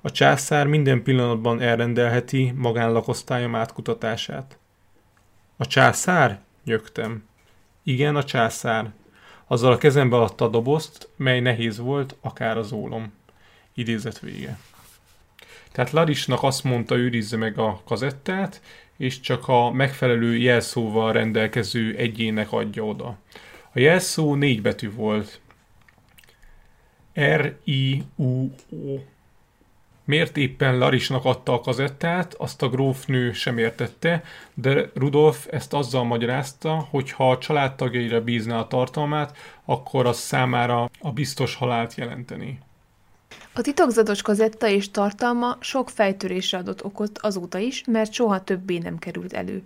[0.00, 4.58] A császár minden pillanatban elrendelheti magánlakosztályom átkutatását.
[5.56, 6.40] A császár?
[6.64, 7.24] Nyögtem.
[7.84, 8.92] Igen, a császár.
[9.46, 13.12] Azzal a kezembe adta a dobozt, mely nehéz volt, akár az ólom.
[13.74, 14.58] Idézet vége.
[15.72, 18.60] Tehát Larisnak azt mondta, őrizze meg a kazettát,
[18.96, 23.18] és csak a megfelelő jelszóval rendelkező egyének adja oda.
[23.72, 25.40] A jelszó négy betű volt.
[27.20, 28.98] R-I-U-O.
[30.04, 34.22] Miért éppen Larisnak adta a kazettát, azt a grófnő sem értette,
[34.54, 40.90] de Rudolf ezt azzal magyarázta, hogy ha a családtagjaira bízná a tartalmát, akkor az számára
[41.00, 42.58] a biztos halált jelenteni.
[43.52, 48.98] A titokzatos kazetta és tartalma sok fejtörésre adott okot azóta is, mert soha többé nem
[48.98, 49.62] került elő.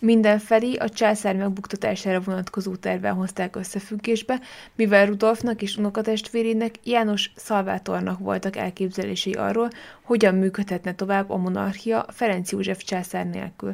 [0.00, 4.40] Mindenfelé a császár megbuktatására vonatkozó tervel hozták összefüggésbe,
[4.74, 9.68] mivel Rudolfnak és unokatestvérének János Szalvátornak voltak elképzelései arról,
[10.02, 13.72] hogyan működhetne tovább a monarchia Ferenc József császár nélkül.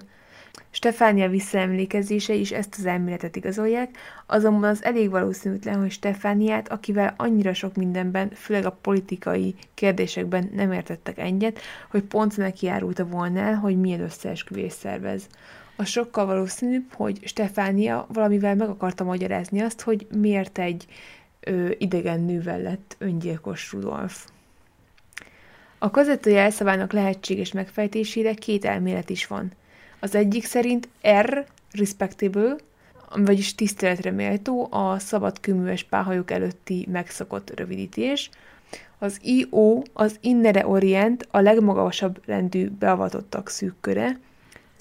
[0.71, 7.55] Stefánia visszaemlékezése is ezt az elméletet igazolják, azonban az elég valószínűtlen, hogy Stefániát, akivel annyira
[7.55, 11.61] sok mindenben, főleg a politikai kérdésekben nem értettek egyet,
[11.91, 15.27] hogy pont neki járulta volna el, hogy milyen összeesküvés szervez.
[15.77, 20.87] A sokkal valószínűbb, hogy Stefánia valamivel meg akarta magyarázni azt, hogy miért egy
[21.41, 24.27] ö, idegen nővel lett öngyilkos Rudolf.
[25.79, 29.53] A kazetta jelszavának lehetséges megfejtésére két elmélet is van–
[30.01, 30.89] az egyik szerint
[31.21, 32.57] R, respectable,
[33.15, 38.31] vagyis tiszteletre méltó a szabad kőműves pályok előtti megszokott rövidítés.
[38.99, 44.19] Az IO, az Innere Orient, a legmagasabb rendű beavatottak szűk köre.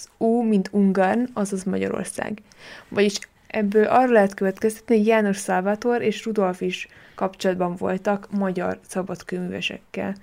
[0.05, 2.41] Az U, mint Ungarn, azaz Magyarország.
[2.87, 10.15] Vagyis ebből arra lehet következtetni, hogy János Szálvátor és Rudolf is kapcsolatban voltak magyar szabadkőművesekkel.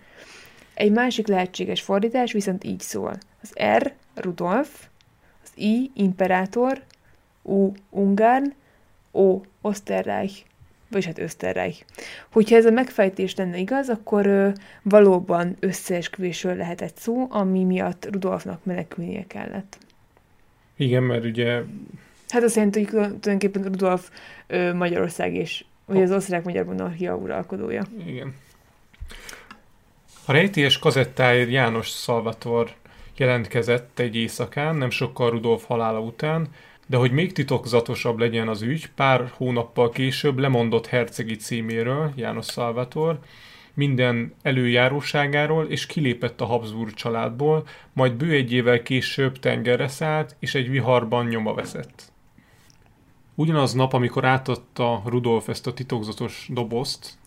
[0.75, 3.19] Egy másik lehetséges fordítás viszont így szól.
[3.43, 4.87] Az R, Rudolf,
[5.43, 6.83] az I, imperátor,
[7.43, 8.53] U, Ungarn,
[9.11, 10.45] O, Osterreich,
[10.93, 11.85] vagyis hát Österreich.
[12.33, 14.49] Hogyha ez a megfejtés lenne igaz, akkor ö,
[14.83, 19.79] valóban összeesküvésről lehetett szó, ami miatt Rudolfnak menekülnie kellett.
[20.77, 21.63] Igen, mert ugye...
[22.29, 24.11] Hát azt jelenti, hogy tulajdonképpen Rudolf
[24.47, 27.85] ö, Magyarország és vagy az osztrák-magyar monarchia uralkodója.
[28.07, 28.35] Igen.
[30.27, 32.71] A rejtélyes kazettáért János Szalvator
[33.17, 36.49] jelentkezett egy éjszakán, nem sokkal Rudolf halála után,
[36.93, 43.19] de hogy még titokzatosabb legyen az ügy, pár hónappal később lemondott hercegi címéről, János Salvator,
[43.75, 50.55] minden előjáróságáról, és kilépett a Habsburg családból, majd bő egy évvel később tengerre szállt, és
[50.55, 52.13] egy viharban nyoma veszett.
[53.35, 57.19] Ugyanaz nap, amikor átadta Rudolf ezt a titokzatos dobozt,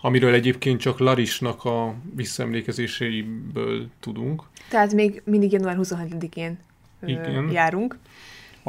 [0.00, 4.42] amiről egyébként csak Larisnak a visszaemlékezéseiből tudunk.
[4.68, 6.58] Tehát még mindig január 27-én
[7.06, 7.50] Igen.
[7.50, 7.98] járunk.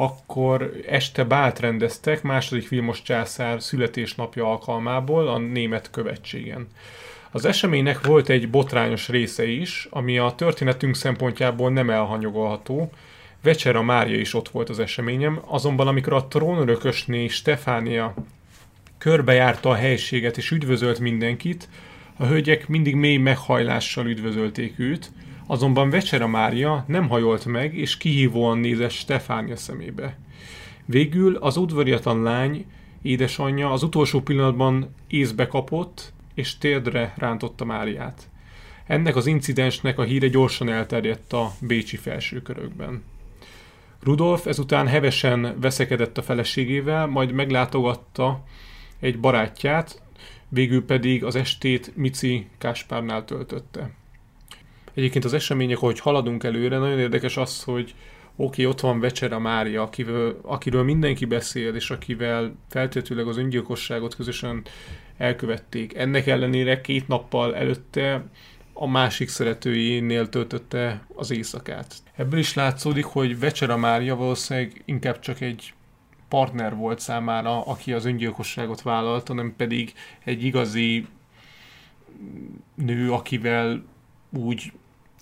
[0.00, 6.66] Akkor este bált rendeztek második Vilmos császár születésnapja alkalmából a német követségen.
[7.30, 12.90] Az eseménynek volt egy botrányos része is, ami a történetünk szempontjából nem elhanyagolható.
[13.42, 18.14] Vecsera Mária is ott volt az eseményem, azonban amikor a trónörökösné Stefánia
[18.98, 21.68] körbejárta a helységet és üdvözölt mindenkit,
[22.16, 25.10] a hölgyek mindig mély meghajlással üdvözölték őt,
[25.50, 30.18] azonban Vecsera Mária nem hajolt meg, és kihívóan nézett Stefánia szemébe.
[30.84, 32.66] Végül az udvariatlan lány,
[33.02, 38.28] édesanyja az utolsó pillanatban észbe kapott, és térdre rántotta Máriát.
[38.86, 43.02] Ennek az incidensnek a híre gyorsan elterjedt a bécsi felsőkörökben.
[44.02, 48.44] Rudolf ezután hevesen veszekedett a feleségével, majd meglátogatta
[49.00, 50.02] egy barátját,
[50.48, 53.90] végül pedig az estét Mici Káspárnál töltötte.
[54.98, 57.94] Egyébként az események, ahogy haladunk előre, nagyon érdekes az, hogy
[58.36, 64.14] oké, okay, ott van Vecsera Mária, akivel, akiről mindenki beszél, és akivel feltétlenül az öngyilkosságot
[64.14, 64.62] közösen
[65.16, 65.94] elkövették.
[65.96, 68.24] Ennek ellenére két nappal előtte
[68.72, 71.94] a másik szeretőjénél töltötte az éjszakát.
[72.16, 75.74] Ebből is látszódik, hogy Vecsera Mária valószínűleg inkább csak egy
[76.28, 79.92] partner volt számára, aki az öngyilkosságot vállalta, nem pedig
[80.24, 81.06] egy igazi
[82.74, 83.84] nő, akivel
[84.30, 84.72] úgy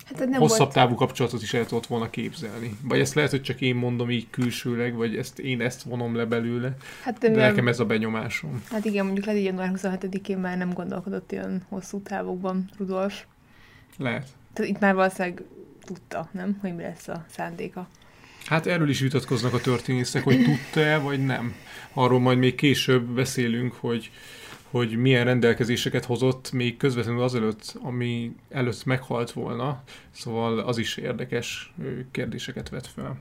[0.07, 0.73] hát nem hosszabb volt.
[0.73, 2.77] távú kapcsolatot is el tudott volna képzelni.
[2.81, 6.25] Vagy ezt lehet, hogy csak én mondom így külsőleg, vagy ezt én ezt vonom le
[6.25, 8.63] belőle, hát, de, de nekem ez a benyomásom.
[8.71, 13.23] Hát igen, mondjuk lehet, hogy január 27-én már nem gondolkodott ilyen hosszú távokban Rudolf.
[13.97, 14.27] Lehet.
[14.53, 15.43] Tehát itt már valószínűleg
[15.85, 17.87] tudta, nem, hogy mi lesz a szándéka.
[18.45, 21.55] Hát erről is vitatkoznak a történészek, hogy tudta-e, vagy nem.
[21.93, 24.11] Arról majd még később beszélünk, hogy
[24.77, 29.83] hogy milyen rendelkezéseket hozott még közvetlenül azelőtt, ami előtt meghalt volna.
[30.11, 31.73] Szóval az is érdekes
[32.11, 33.17] kérdéseket vet fel.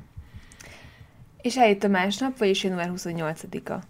[1.42, 3.82] És eljött a másnap, vagyis január 28-a.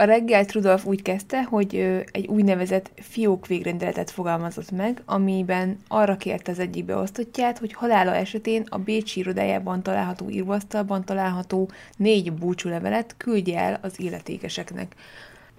[0.00, 1.74] A reggelt Rudolf úgy kezdte, hogy
[2.10, 8.66] egy úgynevezett fiók végrendeletet fogalmazott meg, amiben arra kérte az egyik beosztottját, hogy halála esetén
[8.68, 14.94] a Bécsi irodájában található íróasztalban található négy búcsúlevelet küldje el az illetékeseknek.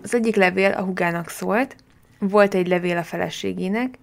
[0.03, 1.75] Az egyik levél a hugának szólt,
[2.19, 3.97] volt egy levél a feleségének,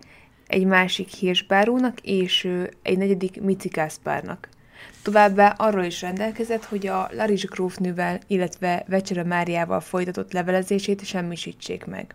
[0.47, 2.49] egy másik hírsbárónak és
[2.83, 4.49] egy negyedik Micikászpárnak.
[5.03, 12.15] Továbbá arról is rendelkezett, hogy a Laris grófnővel, illetve Vecsere Máriával folytatott levelezését semmisítsék meg.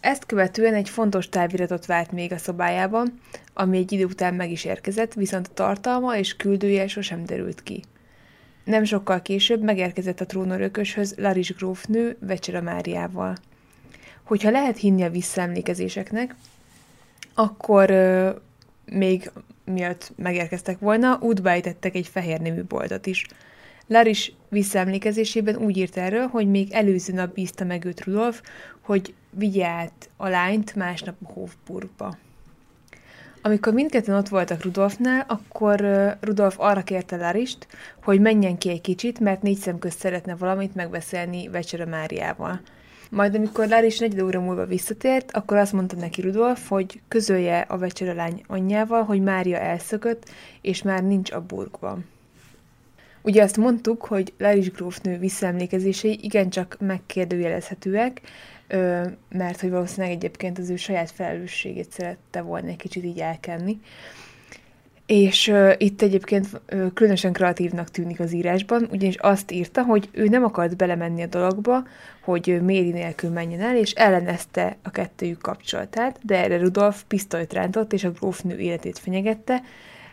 [0.00, 3.20] Ezt követően egy fontos táviratot várt még a szobájában,
[3.54, 7.82] ami egy idő után meg is érkezett, viszont a tartalma és küldője sosem derült ki.
[8.66, 13.36] Nem sokkal később megérkezett a trónörököshöz Laris grófnő Vecsere Máriával.
[14.22, 16.34] Hogyha lehet hinni a visszaemlékezéseknek,
[17.34, 18.30] akkor ö,
[18.84, 19.30] még
[19.64, 23.26] miatt megérkeztek volna, útba ejtettek egy fehér nemű boltot is.
[23.86, 28.42] Laris visszaemlékezésében úgy írt erről, hogy még előző nap bízta meg őt Rudolf,
[28.80, 32.16] hogy vigye át a lányt másnap a Hofburgba.
[33.46, 35.80] Amikor mindketten ott voltak Rudolfnál, akkor
[36.20, 37.66] Rudolf arra kérte Larist,
[38.02, 42.60] hogy menjen ki egy kicsit, mert négy szem közt szeretne valamit megbeszélni Vecsere Máriával.
[43.10, 47.78] Majd amikor Laris negyed óra múlva visszatért, akkor azt mondta neki Rudolf, hogy közölje a
[47.78, 50.30] vecserelány anyjával, hogy Mária elszökött,
[50.60, 52.04] és már nincs a burgban.
[53.22, 58.20] Ugye azt mondtuk, hogy Laris grófnő visszaemlékezései igencsak megkérdőjelezhetőek,
[59.28, 63.80] mert hogy valószínűleg egyébként az ő saját felelősségét szerette volna egy kicsit így elkenni.
[65.06, 70.24] És uh, itt egyébként uh, különösen kreatívnak tűnik az írásban, ugyanis azt írta, hogy ő
[70.28, 71.86] nem akart belemenni a dologba,
[72.24, 77.92] hogy Méri nélkül menjen el, és ellenezte a kettőjük kapcsolatát, de erre Rudolf pisztolyt rántott,
[77.92, 79.62] és a grófnő életét fenyegette.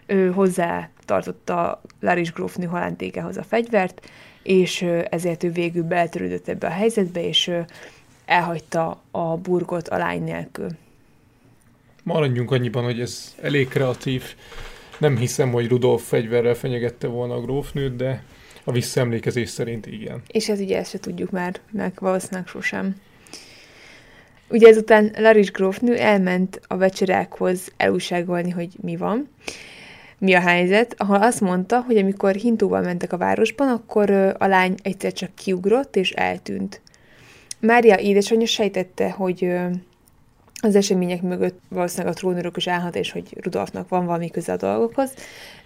[0.05, 4.09] Ő hozzá tartotta Laris grófnő halántékához a fegyvert,
[4.43, 7.51] és ezért ő végül beltörődött ebbe a helyzetbe, és
[8.25, 10.69] elhagyta a burgot a lány nélkül.
[12.03, 14.23] Maradjunk annyiban, hogy ez elég kreatív
[14.97, 18.23] nem hiszem, hogy Rudolf fegyverrel fenyegette volna a grófnőt, de
[18.63, 20.21] a visszaemlékezés szerint igen.
[20.27, 22.95] És ez ugye ezt se tudjuk már, meg valószínűleg sosem.
[24.49, 29.29] Ugye ezután Laris grófnő elment a vecserákhoz elúságolni, hogy mi van,
[30.17, 34.75] mi a helyzet, ahol azt mondta, hogy amikor hintóval mentek a városban, akkor a lány
[34.83, 36.81] egyszer csak kiugrott és eltűnt.
[37.65, 39.51] Mária édesanyja sejtette, hogy
[40.61, 44.57] az események mögött valószínűleg a trónörök is állhat, és hogy Rudolfnak van valami köze a
[44.57, 45.13] dolgokhoz,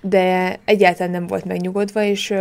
[0.01, 2.33] de egyáltalán nem volt megnyugodva, és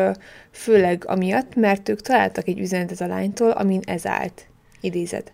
[0.50, 4.46] főleg amiatt, mert ők találtak egy üzenetet a lánytól, amin ez állt.
[4.80, 5.32] Idézet.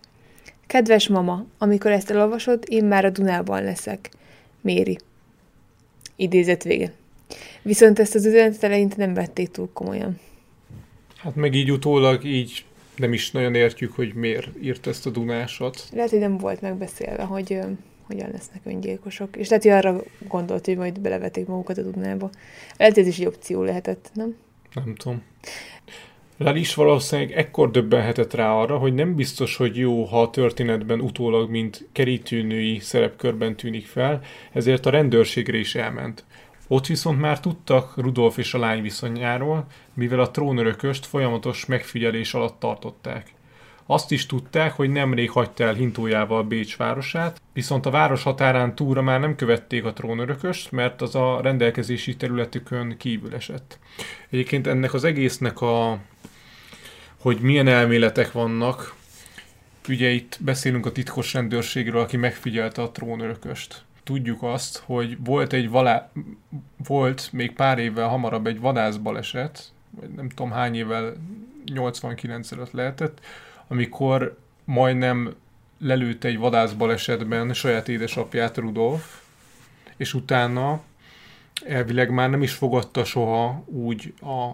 [0.67, 4.09] Kedves mama, amikor ezt elolvasod, én már a Dunában leszek.
[4.61, 4.97] Méri.
[6.15, 6.91] Idézet vége.
[7.61, 10.19] Viszont ezt az üzenetet eleinte nem vették túl komolyan.
[11.17, 15.87] Hát meg így utólag így nem is nagyon értjük, hogy miért írt ezt a Dunásat.
[15.93, 17.59] Lehet, hogy nem volt megbeszélve, hogy
[18.03, 19.35] hogyan lesznek öngyilkosok.
[19.35, 22.29] És lehet, hogy arra gondolt, hogy majd belevetik magukat a Dunába.
[22.77, 24.35] Lehet, hogy ez is egy opció lehetett, nem?
[24.73, 25.21] Nem tudom.
[26.57, 31.49] is valószínűleg ekkor döbbenhetett rá arra, hogy nem biztos, hogy jó, ha a történetben utólag,
[31.49, 34.21] mint kerítőnői szerepkörben tűnik fel,
[34.51, 36.23] ezért a rendőrségre is elment.
[36.73, 42.59] Ott viszont már tudtak Rudolf és a lány viszonyáról, mivel a trónörököst folyamatos megfigyelés alatt
[42.59, 43.33] tartották.
[43.85, 49.01] Azt is tudták, hogy nemrég hagyta el hintójával Bécs városát, viszont a város határán túlra
[49.01, 53.79] már nem követték a trónörököst, mert az a rendelkezési területükön kívül esett.
[54.29, 55.99] Egyébként ennek az egésznek a,
[57.19, 58.95] hogy milyen elméletek vannak,
[59.87, 63.83] ugye itt beszélünk a titkos rendőrségről, aki megfigyelte a trónörököst.
[64.03, 66.11] Tudjuk azt, hogy volt egy valá...
[66.87, 71.13] volt még pár évvel hamarabb egy vadászbaleset, vagy nem tudom hány évvel,
[71.65, 73.19] 89 előtt lehetett,
[73.67, 75.33] amikor majdnem
[75.79, 79.21] lelőtte egy vadászbalesetben saját édesapját Rudolf,
[79.97, 80.81] és utána
[81.65, 84.51] elvileg már nem is fogadta soha úgy a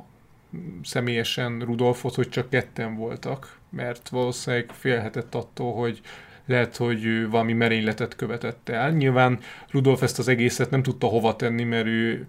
[0.83, 6.01] személyesen Rudolfot, hogy csak ketten voltak, mert valószínűleg félhetett attól, hogy
[6.49, 8.91] lehet, hogy valami merényletet követett el.
[8.91, 9.39] Nyilván
[9.69, 12.25] Rudolf ezt az egészet nem tudta hova tenni, mert ő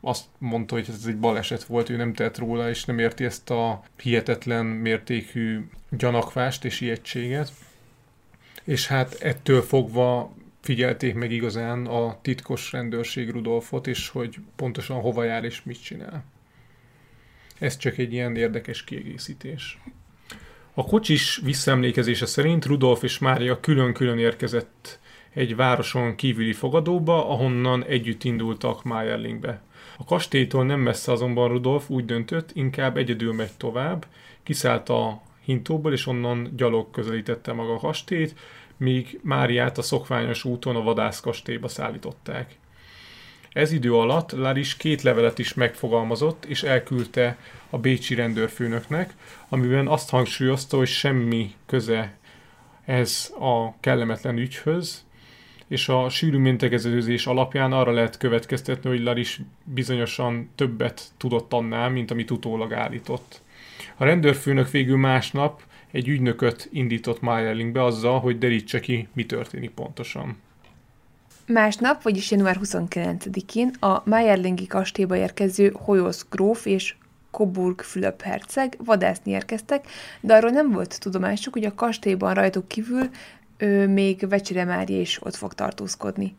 [0.00, 3.50] azt mondta, hogy ez egy baleset volt, ő nem tett róla, és nem érti ezt
[3.50, 7.52] a hihetetlen mértékű gyanakvást és ijegységet.
[8.64, 15.24] És hát ettől fogva figyelték meg igazán a titkos rendőrség Rudolfot, és hogy pontosan hova
[15.24, 16.24] jár és mit csinál.
[17.58, 19.78] Ez csak egy ilyen érdekes kiegészítés.
[20.74, 24.98] A kocsis visszaemlékezése szerint Rudolf és Mária külön-külön érkezett
[25.34, 29.62] egy városon kívüli fogadóba, ahonnan együtt indultak Mayerlingbe.
[29.96, 34.06] A kastélytól nem messze azonban Rudolf úgy döntött, inkább egyedül megy tovább,
[34.42, 38.34] kiszállt a hintóból, és onnan gyalog közelítette maga a kastélyt,
[38.76, 42.58] míg Máriát a szokványos úton a vadászkastélyba szállították.
[43.52, 47.38] Ez idő alatt Laris két levelet is megfogalmazott, és elküldte
[47.70, 49.14] a bécsi rendőrfőnöknek,
[49.50, 52.18] amiben azt hangsúlyozta, hogy semmi köze
[52.84, 55.04] ez a kellemetlen ügyhöz,
[55.68, 62.10] és a sűrű mintegezőzés alapján arra lehet következtetni, hogy Laris bizonyosan többet tudott annál, mint
[62.10, 63.40] amit utólag állított.
[63.96, 70.36] A rendőrfőnök végül másnap egy ügynököt indított Mayerlingbe azzal, hogy derítse ki, mi történik pontosan.
[71.46, 76.94] Másnap, vagyis január 29-én a Mayerlingi kastélyba érkező Hoyosz gróf és
[77.30, 79.86] Coburg Fülöp herceg vadászni érkeztek,
[80.20, 83.10] de arról nem volt tudomásuk, hogy a kastélyban rajtuk kívül
[83.56, 86.34] ő még Vecsire Mária is ott fog tartózkodni.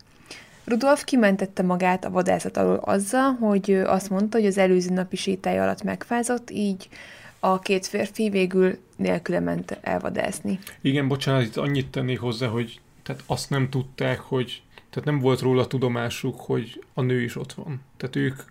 [0.64, 5.64] Rudolf kimentette magát a vadászat alól azzal, hogy azt mondta, hogy az előző napi sétája
[5.64, 6.90] alatt megfázott, így
[7.40, 10.60] a két férfi végül nélküle ment elvadászni.
[10.82, 15.40] Igen, bocsánat, itt annyit tennék hozzá, hogy tehát azt nem tudták, hogy tehát nem volt
[15.40, 17.82] róla tudomásuk, hogy a nő is ott van.
[17.98, 18.42] Tehát ők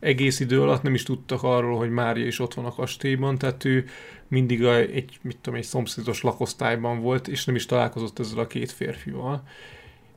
[0.00, 3.64] egész idő alatt nem is tudtak arról, hogy Mária is ott van a kastélyban, tehát
[3.64, 3.84] ő
[4.28, 8.46] mindig a, egy, mit tudom, egy szomszédos lakosztályban volt, és nem is találkozott ezzel a
[8.46, 9.42] két férfival.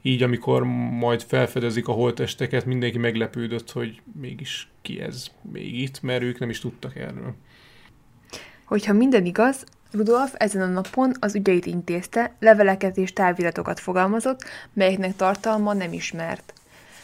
[0.01, 0.63] Így, amikor
[0.99, 6.49] majd felfedezik a holtesteket, mindenki meglepődött, hogy mégis ki ez még itt, mert ők nem
[6.49, 7.35] is tudtak erről.
[8.65, 15.15] Hogyha minden igaz, Rudolf ezen a napon az ügyeit intézte, leveleket és táviratokat fogalmazott, melyeknek
[15.15, 16.53] tartalma nem ismert.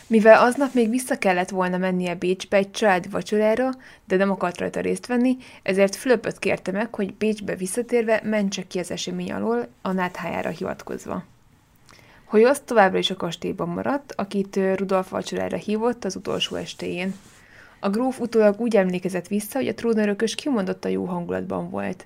[0.10, 3.70] Mivel aznap még vissza kellett volna mennie Bécsbe egy családi vacsorára,
[4.06, 8.80] de nem akart rajta részt venni, ezért Fülöpöt kérte meg, hogy Bécsbe visszatérve mentse ki
[8.80, 11.24] az esemény alól a náthájára hivatkozva.
[12.26, 17.16] Holyosz továbbra is a kastélyban maradt, akit Rudolf vacsorára hívott az utolsó estéjén.
[17.80, 22.06] A gróf utólag úgy emlékezett vissza, hogy a trónörökös kimondott a jó hangulatban volt.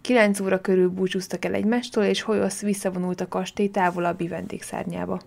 [0.00, 5.20] Kilenc óra körül búcsúztak el egymástól, és Holyosz visszavonult a kastély távolabbi vendégszárnyába.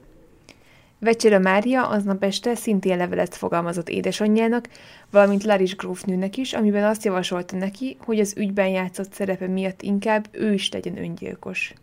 [1.04, 4.68] Vecsere Mária aznap este szintén levelet fogalmazott édesanyjának,
[5.10, 10.28] valamint Laris grófnőnek is, amiben azt javasolta neki, hogy az ügyben játszott szerepe miatt inkább
[10.32, 11.74] ő is legyen öngyilkos.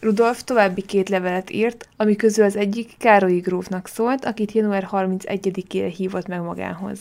[0.00, 5.92] Rudolf további két levelet írt, ami közül az egyik Károlyi grófnak szólt, akit január 31-ére
[5.96, 6.98] hívott meg magához.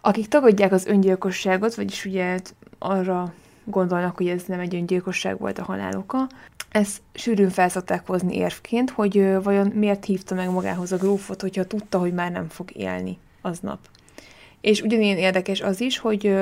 [0.00, 2.38] Akik tagadják az öngyilkosságot, vagyis ugye
[2.78, 6.26] arra gondolnak, hogy ez nem egy öngyilkosság volt a haláloka,
[6.72, 11.98] ezt sűrűn felszokták hozni érvként, hogy vajon miért hívta meg magához a grófot, hogyha tudta,
[11.98, 13.78] hogy már nem fog élni aznap.
[14.60, 16.34] És ugyanilyen érdekes az is, hogy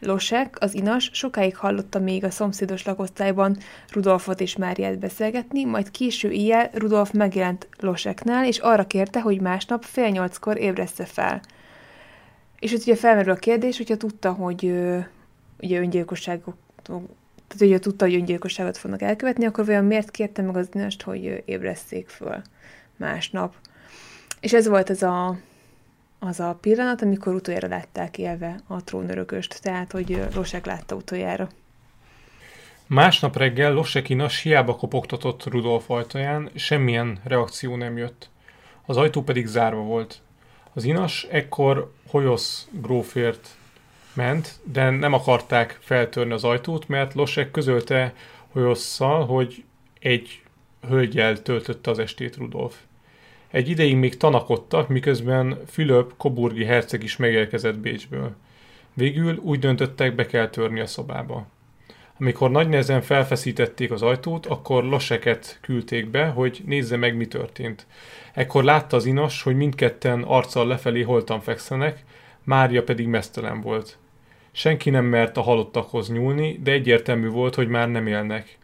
[0.00, 3.56] Losek, az inas, sokáig hallotta még a szomszédos lakosztályban
[3.92, 9.84] Rudolfot és Máriát beszélgetni, majd késő éjjel Rudolf megjelent Loseknál, és arra kérte, hogy másnap
[9.84, 11.40] fél nyolckor ébressze fel.
[12.58, 14.64] És ott ugye felmerül a kérdés, hogyha tudta, hogy
[15.60, 16.56] ugye öngyilkosságok
[17.54, 21.42] tehát ugye tudta, hogy öngyilkosságot fognak elkövetni, akkor vajon miért kérte meg az inast, hogy
[21.44, 22.42] ébresszék föl
[22.96, 23.54] másnap.
[24.40, 25.38] És ez volt az a,
[26.18, 31.48] az a pillanat, amikor utoljára látták élve a trónörököst, tehát, hogy Losek látta utoljára.
[32.86, 38.30] Másnap reggel Losek inas hiába kopogtatott Rudolf ajtaján, semmilyen reakció nem jött.
[38.86, 40.20] Az ajtó pedig zárva volt.
[40.72, 43.48] Az inas ekkor Holyosz grófért
[44.14, 48.14] ment, de nem akarták feltörni az ajtót, mert Losek közölte
[48.48, 49.64] Holyosszal, hogy
[50.00, 50.42] egy
[50.88, 52.74] hölgyel töltötte az estét Rudolf.
[53.50, 58.34] Egy ideig még tanakodtak, miközben Fülöp Koburgi herceg is megérkezett Bécsből.
[58.94, 61.46] Végül úgy döntöttek, be kell törni a szobába.
[62.18, 67.86] Amikor nagy nehezen felfeszítették az ajtót, akkor Loseket küldték be, hogy nézze meg, mi történt.
[68.32, 72.04] Ekkor látta az inas, hogy mindketten arccal lefelé holtan fekszenek,
[72.44, 73.98] Mária pedig mesztelen volt.
[74.56, 78.58] Senki nem mert a halottakhoz nyúlni, de egyértelmű volt, hogy már nem élnek.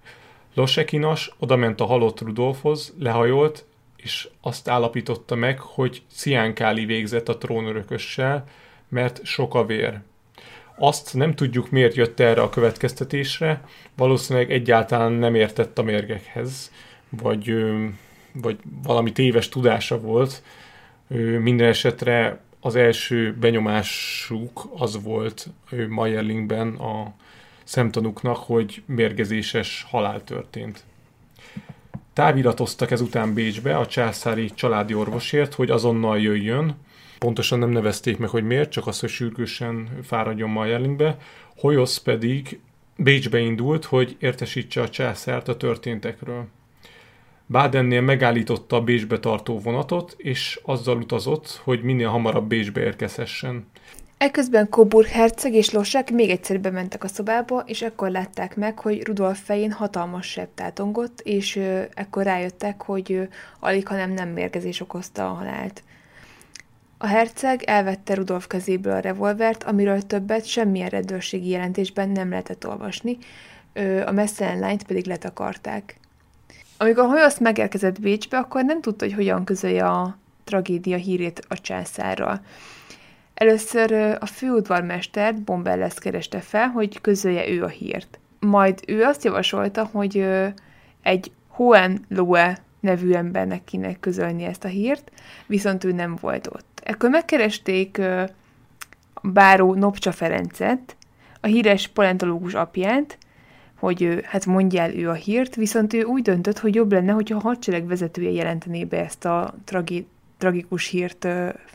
[0.55, 3.64] Losekinas odament a halott Rudolfhoz, lehajolt,
[3.97, 8.45] és azt állapította meg, hogy Ciánkáli végzett a trónörökössel,
[8.88, 9.99] mert sok a vér.
[10.78, 13.64] Azt nem tudjuk, miért jött erre a következtetésre,
[13.97, 16.72] valószínűleg egyáltalán nem értett a mérgekhez,
[17.09, 17.55] vagy,
[18.32, 20.43] vagy valami téves tudása volt.
[21.38, 25.48] Minden esetre az első benyomásuk az volt
[25.88, 27.14] Mayerlingben a
[27.64, 30.84] szemtanúknak, hogy mérgezéses halál történt.
[32.12, 36.76] Táviratoztak ezután Bécsbe a császári családi orvosért, hogy azonnal jöjjön.
[37.18, 41.18] Pontosan nem nevezték meg, hogy miért, csak az, hogy sürgősen fáradjon Mayerlingbe.
[41.56, 42.61] Hoyosz pedig
[42.96, 46.46] Bécsbe indult, hogy értesítse a császárt a történtekről.
[47.53, 53.66] Bádennél megállította a Bécsbe tartó vonatot, és azzal utazott, hogy minél hamarabb Bécsbe érkezhessen.
[54.18, 59.07] Ekközben Coburg herceg és Losák még egyszer bementek a szobába, és ekkor látták meg, hogy
[59.07, 63.22] Rudolf fején hatalmas sebb tátongott, és ö, ekkor rájöttek, hogy ö,
[63.61, 65.82] alig, hanem nem mérgezés okozta a halált.
[66.98, 73.18] A herceg elvette Rudolf kezéből a revolvert, amiről többet semmilyen rendőrségi jelentésben nem lehetett olvasni,
[73.72, 75.99] ö, a messzelen lányt pedig letakarták.
[76.83, 82.41] Amikor Hoyosz megérkezett Bécsbe, akkor nem tudta, hogy hogyan közölje a tragédia hírét a császárral.
[83.35, 88.18] Először a főudvarmestert Bombelles kereste fel, hogy közölje ő a hírt.
[88.39, 90.26] Majd ő azt javasolta, hogy
[91.03, 95.12] egy Hohenlohe nevű embernek kéne közölni ezt a hírt,
[95.47, 96.81] viszont ő nem volt ott.
[96.85, 98.01] Ekkor megkeresték
[99.22, 100.97] báró Nopcsa Ferencet,
[101.41, 103.18] a híres paleontológus apját,
[103.81, 107.37] hogy hát mondja el ő a hírt, viszont ő úgy döntött, hogy jobb lenne, hogyha
[107.37, 110.07] a hadsereg vezetője jelentené be ezt a tragi-
[110.39, 111.24] tragikus hírt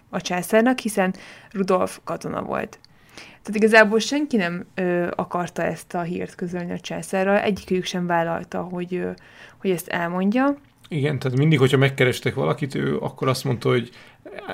[0.09, 1.13] a császárnak, hiszen
[1.51, 2.79] Rudolf katona volt.
[3.15, 8.61] Tehát igazából senki nem ö, akarta ezt a hírt közölni a császárral, egyikük sem vállalta,
[8.61, 9.09] hogy, ö,
[9.57, 10.57] hogy ezt elmondja.
[10.87, 13.89] Igen, tehát mindig, hogyha megkerestek valakit, ő akkor azt mondta, hogy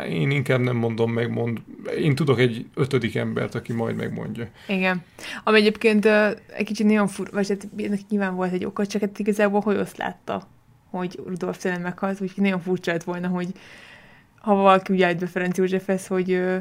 [0.10, 1.62] én inkább nem mondom meg, mond,
[1.98, 4.48] én tudok egy ötödik embert, aki majd megmondja.
[4.68, 5.04] Igen.
[5.44, 9.02] Ami egyébként uh, egy kicsit nagyon fur, vagy hát ennek nyilván volt egy oka, csak
[9.02, 10.48] hát igazából hogy azt látta,
[10.90, 13.48] hogy Rudolf tényleg meghalt, úgyhogy nagyon furcsa lett volna, hogy
[14.40, 16.56] ha valaki úgy állt be Ferenc Józsefhez, hogy uh,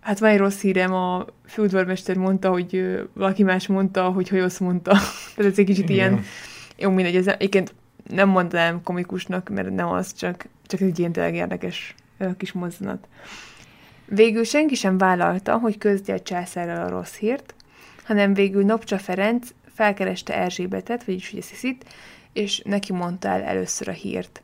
[0.00, 4.38] hát van egy rossz hírem, a főudvarmester mondta, hogy uh, valaki más mondta, hogy hogy
[4.38, 4.90] azt mondta.
[5.34, 5.94] Tehát ez egy kicsit Igen.
[5.94, 6.24] ilyen,
[6.76, 7.74] jó mindegy, ez egyébként
[8.10, 11.94] nem mondanám komikusnak, mert nem az, csak, csak egy ilyen tényleg érdekes
[12.36, 13.08] kis mozzanat.
[14.06, 17.54] Végül senki sem vállalta, hogy közdje a császárral a rossz hírt,
[18.04, 21.84] hanem végül Nopcsa Ferenc felkereste Erzsébetet, vagyis ugye Sziszit,
[22.32, 24.40] és neki mondta el először a hírt.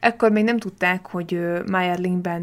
[0.00, 2.42] Ekkor még nem tudták, hogy Mayerlingben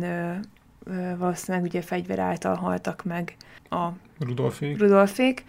[1.18, 3.36] valószínűleg ugye fegyver által haltak meg
[3.70, 3.88] a
[4.20, 4.80] Rudolfék.
[4.80, 5.44] Rudolfék.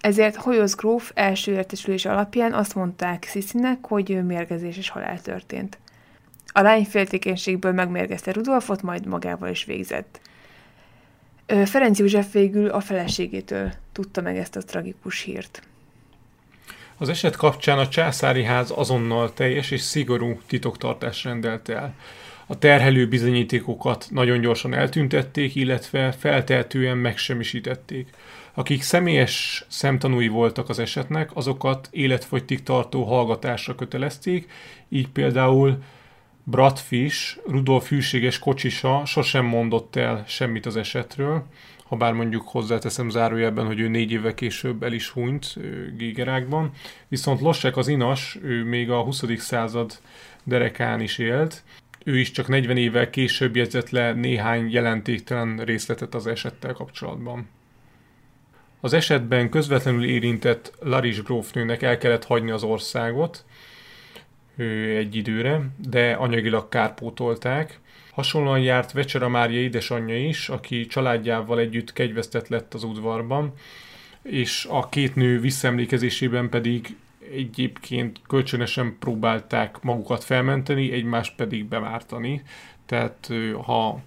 [0.00, 5.78] Ezért Hoyosz gróf első értesülés alapján azt mondták Sziszinek, hogy mérgezés és halál történt.
[6.52, 10.20] A lány féltékenységből megmérgezte Rudolfot, majd magával is végzett.
[11.64, 15.62] Ferenc József végül a feleségétől tudta meg ezt a tragikus hírt.
[16.96, 21.94] Az eset kapcsán a császári ház azonnal teljes és szigorú titoktartás rendelt el.
[22.46, 28.08] A terhelő bizonyítékokat nagyon gyorsan eltüntették, illetve feltehetően megsemmisítették.
[28.54, 34.50] Akik személyes szemtanúi voltak az esetnek, azokat életfogytig tartó hallgatásra kötelezték,
[34.88, 35.82] így például
[36.44, 41.46] Bradfish, Rudolf hűséges kocsisa sosem mondott el semmit az esetről,
[41.84, 45.54] ha bár mondjuk hozzáteszem zárójelben, hogy ő négy évvel később el is hunyt
[45.96, 46.70] Gégerákban.
[47.08, 49.24] Viszont Lossek az inas, ő még a 20.
[49.36, 49.98] század
[50.44, 51.62] derekán is élt,
[52.04, 57.48] ő is csak 40 évvel később jegyzett le néhány jelentéktelen részletet az esettel kapcsolatban.
[58.80, 63.44] Az esetben közvetlenül érintett Laris grófnőnek el kellett hagyni az országot,
[64.96, 67.80] egy időre, de anyagilag kárpótolták.
[68.10, 73.52] Hasonlóan járt Vecsera Mária édesanyja is, aki családjával együtt kegyvesztett lett az udvarban,
[74.22, 76.96] és a két nő visszaemlékezésében pedig
[77.32, 82.42] egyébként kölcsönösen próbálták magukat felmenteni, egymást pedig bevártani.
[82.86, 83.30] Tehát
[83.64, 84.00] ha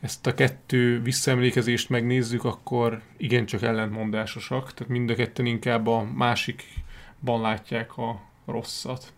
[0.00, 7.40] ezt a kettő visszaemlékezést megnézzük, akkor igencsak ellentmondásosak, tehát mind a ketten inkább a másikban
[7.40, 9.12] látják a rosszat.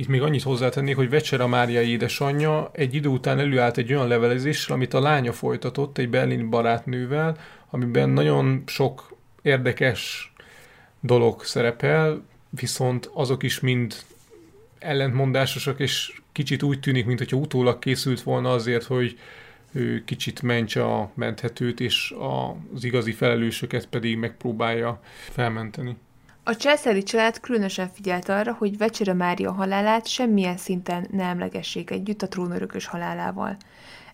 [0.00, 4.74] Itt még annyit hozzátennék, hogy Vecsera Mária édesanyja egy idő után előállt egy olyan levelezéssel,
[4.74, 7.36] amit a lánya folytatott egy berlini barátnővel,
[7.70, 10.32] amiben nagyon sok érdekes
[11.00, 13.94] dolog szerepel, viszont azok is mind
[14.78, 19.18] ellentmondásosak, és kicsit úgy tűnik, mintha utólag készült volna azért, hogy
[19.72, 22.14] ő kicsit mentse a menthetőt, és
[22.74, 25.96] az igazi felelősöket pedig megpróbálja felmenteni.
[26.48, 32.22] A császári család különösen figyelt arra, hogy Vecsere Mária halálát semmilyen szinten ne emlegessék együtt
[32.22, 33.56] a trónörökös halálával.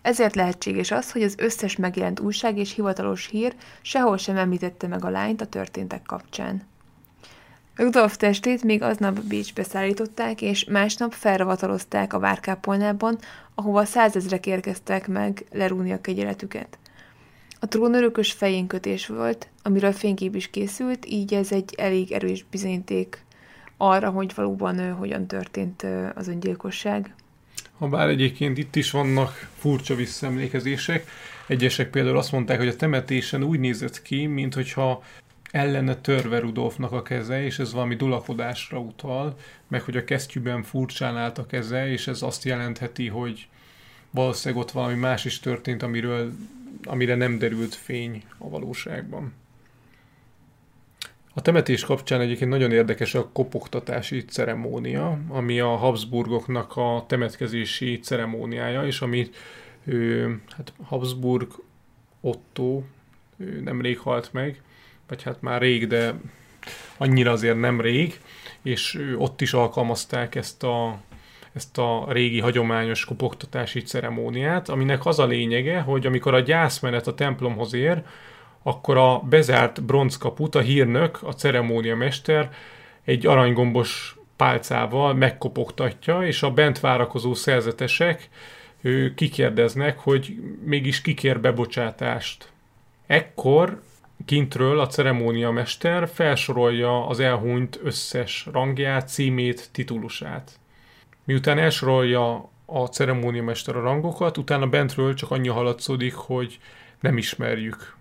[0.01, 5.05] Ezért lehetséges az, hogy az összes megjelent újság és hivatalos hír sehol sem említette meg
[5.05, 6.61] a lányt a történtek kapcsán.
[7.75, 13.17] Rudolf testét még aznap Bécsbe szállították, és másnap felravatalozták a várkápolnában,
[13.53, 16.77] ahova százezrek érkeztek meg lerúni a kegyeletüket.
[17.59, 23.25] A trónörökös fejénkötés volt, amiről fénykép is készült, így ez egy elég erős bizonyíték
[23.77, 25.85] arra, hogy valóban ő, hogyan történt
[26.15, 27.15] az öngyilkosság.
[27.77, 31.07] Habár egyébként itt is vannak furcsa visszaemlékezések.
[31.47, 35.03] Egyesek például azt mondták, hogy a temetésen úgy nézett ki, mintha
[35.51, 39.37] ellene törve Rudolfnak a keze, és ez valami dulakodásra utal,
[39.67, 43.47] meg hogy a kesztyűben furcsán állt a keze, és ez azt jelentheti, hogy
[44.09, 46.33] valószínűleg ott valami más is történt, amiről,
[46.83, 49.33] amire nem derült fény a valóságban.
[51.33, 58.85] A temetés kapcsán egyébként nagyon érdekes a kopogtatási ceremónia, ami a Habsburgoknak a temetkezési ceremóniája,
[58.85, 59.35] és amit
[59.83, 61.47] ő, hát Habsburg
[62.21, 62.83] Otto
[63.37, 64.61] ő nemrég halt meg,
[65.07, 66.13] vagy hát már rég, de
[66.97, 68.19] annyira azért nem rég,
[68.61, 71.01] és ott is alkalmazták ezt a,
[71.55, 77.13] ezt a régi hagyományos kopogtatási ceremóniát, aminek az a lényege, hogy amikor a gyászmenet a
[77.13, 78.03] templomhoz ér,
[78.63, 82.49] akkor a bezárt bronzkaput a hírnök, a ceremóniamester
[83.03, 88.29] egy aranygombos pálcával megkopogtatja, és a bent várakozó szerzetesek
[89.15, 92.49] kikérdeznek, hogy mégis kikér bebocsátást.
[93.07, 93.81] Ekkor
[94.25, 100.59] kintről a ceremóniamester felsorolja az elhunyt összes rangját, címét, titulusát.
[101.25, 106.59] Miután elsorolja a ceremóniamester a rangokat, utána bentről csak annyi haladszódik, hogy
[106.99, 107.95] nem ismerjük.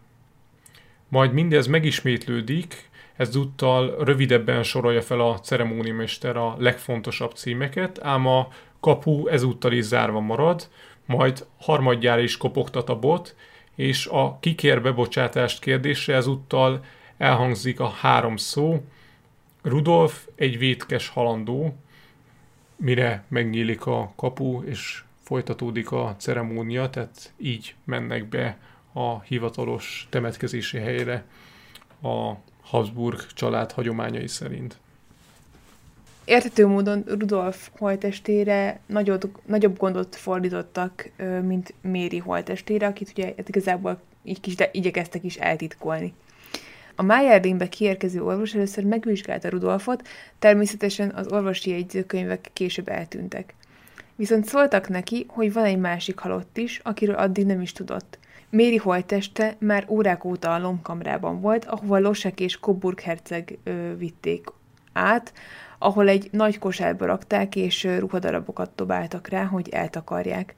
[1.09, 8.49] Majd mindez megismétlődik, ezúttal rövidebben sorolja fel a ceremóniamester a legfontosabb címeket, ám a
[8.81, 10.69] kapu ezúttal is zárva marad,
[11.07, 13.37] majd harmadjára is kopogtat a bot,
[13.75, 16.85] és a kikér bebocsátást kérdésre ezúttal
[17.19, 18.85] elhangzik a három szó,
[19.63, 21.77] Rudolf egy vétkes halandó,
[22.85, 28.59] mire megnyílik a kapu, és folytatódik a ceremónia, tehát így mennek be
[28.93, 31.25] a hivatalos temetkezési helyre
[32.03, 32.33] a
[32.63, 34.77] Habsburg család hagyományai szerint.
[36.25, 41.11] Értető módon Rudolf holtestére nagyobb, nagyobb gondot fordítottak,
[41.43, 46.15] mint Méri holtestére, akit ugye igazából így kis, de igyekeztek is eltitkolni.
[46.97, 53.55] A Májerdénbe kiérkező orvos először megvizsgálta Rudolfot, természetesen az orvosi jegyzőkönyvek később eltűntek.
[54.17, 58.19] Viszont szóltak neki, hogy van egy másik halott is, akiről addig nem is tudott.
[58.51, 64.47] Méri holtteste már órák óta a lomkamrában volt, ahova Losek és Coburg herceg ö, vitték
[64.93, 65.33] át,
[65.79, 70.55] ahol egy nagy kosárba rakták, és ruhadarabokat dobáltak rá, hogy eltakarják.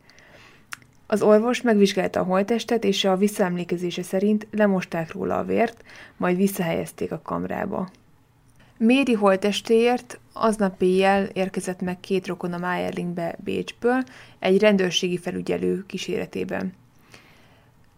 [1.06, 5.82] Az orvos megvizsgálta a holttestet, és a visszaemlékezése szerint lemosták róla a vért,
[6.16, 7.88] majd visszahelyezték a kamrába.
[8.78, 14.02] Méri holttestéért aznap éjjel érkezett meg két rokon a Mayerlingbe Bécsből,
[14.38, 16.72] egy rendőrségi felügyelő kíséretében.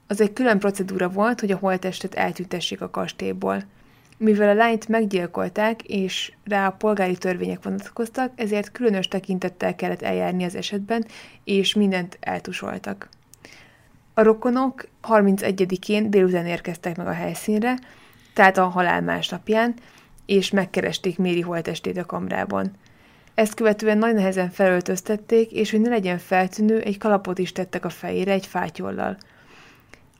[0.06, 3.64] Az egy külön procedúra volt, hogy a holttestet eltüntessék a kastélyból–
[4.18, 10.44] mivel a lányt meggyilkolták, és rá a polgári törvények vonatkoztak, ezért különös tekintettel kellett eljárni
[10.44, 11.04] az esetben,
[11.44, 13.08] és mindent eltusoltak.
[14.14, 17.78] A rokonok 31-én délután érkeztek meg a helyszínre,
[18.34, 19.74] tehát a halál másnapján,
[20.26, 22.70] és megkeresték Méri holtestét a kamrában.
[23.34, 27.88] Ezt követően nagy nehezen felöltöztették, és hogy ne legyen feltűnő, egy kalapot is tettek a
[27.88, 29.16] fejére egy fátyollal–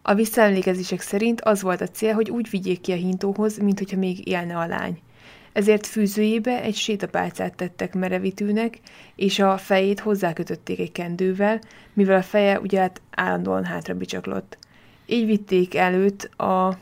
[0.09, 3.97] a visszaemlékezések szerint az volt a cél, hogy úgy vigyék ki a hintóhoz, mint hogyha
[3.97, 4.99] még élne a lány.
[5.53, 8.79] Ezért fűzőjébe egy sétapálcát tettek merevítőnek,
[9.17, 11.61] és a fejét hozzákötötték egy kendővel,
[11.93, 14.59] mivel a feje ugye hát állandóan hátra bicsaklott.
[15.07, 16.79] Így vitték előtt a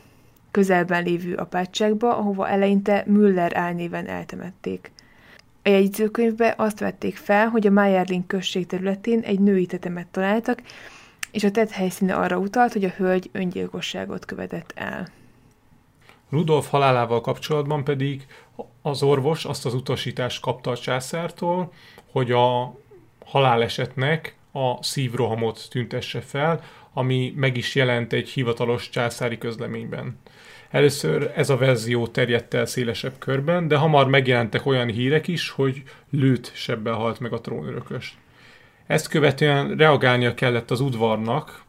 [0.51, 4.91] közelben lévő apátságba, ahova eleinte Müller álnéven eltemették.
[5.63, 10.61] A jegyzőkönyvbe azt vették fel, hogy a Mayerling község területén egy női tetemet találtak,
[11.37, 15.07] és a tett helyszíne arra utalt, hogy a hölgy öngyilkosságot követett el.
[16.29, 18.25] Rudolf halálával kapcsolatban pedig
[18.81, 21.73] az orvos azt az utasítást kapta a császártól,
[22.11, 22.75] hogy a
[23.25, 26.63] halálesetnek a szívrohamot tüntesse fel,
[26.93, 30.19] ami meg is jelent egy hivatalos császári közleményben.
[30.69, 35.83] Először ez a verzió terjedt el szélesebb körben, de hamar megjelentek olyan hírek is, hogy
[36.09, 38.15] lőtt sebbel halt meg a trónörököst.
[38.87, 41.63] Ezt követően reagálnia kellett az udvarnak,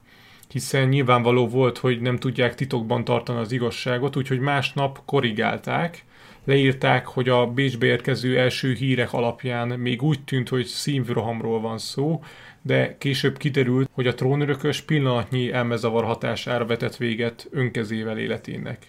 [0.48, 6.04] hiszen nyilvánvaló volt, hogy nem tudják titokban tartani az igazságot, úgyhogy másnap korrigálták,
[6.44, 12.22] leírták, hogy a Bécsbe érkező első hírek alapján még úgy tűnt, hogy szívrohamról van szó,
[12.62, 18.86] de később kiderült, hogy a trónörökös pillanatnyi elmezavar hatására vetett véget önkezével életének.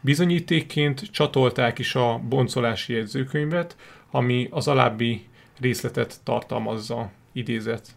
[0.00, 3.76] Bizonyítékként csatolták is a boncolási jegyzőkönyvet,
[4.10, 5.26] ami az alábbi
[5.60, 7.96] részletet tartalmazza, idézet.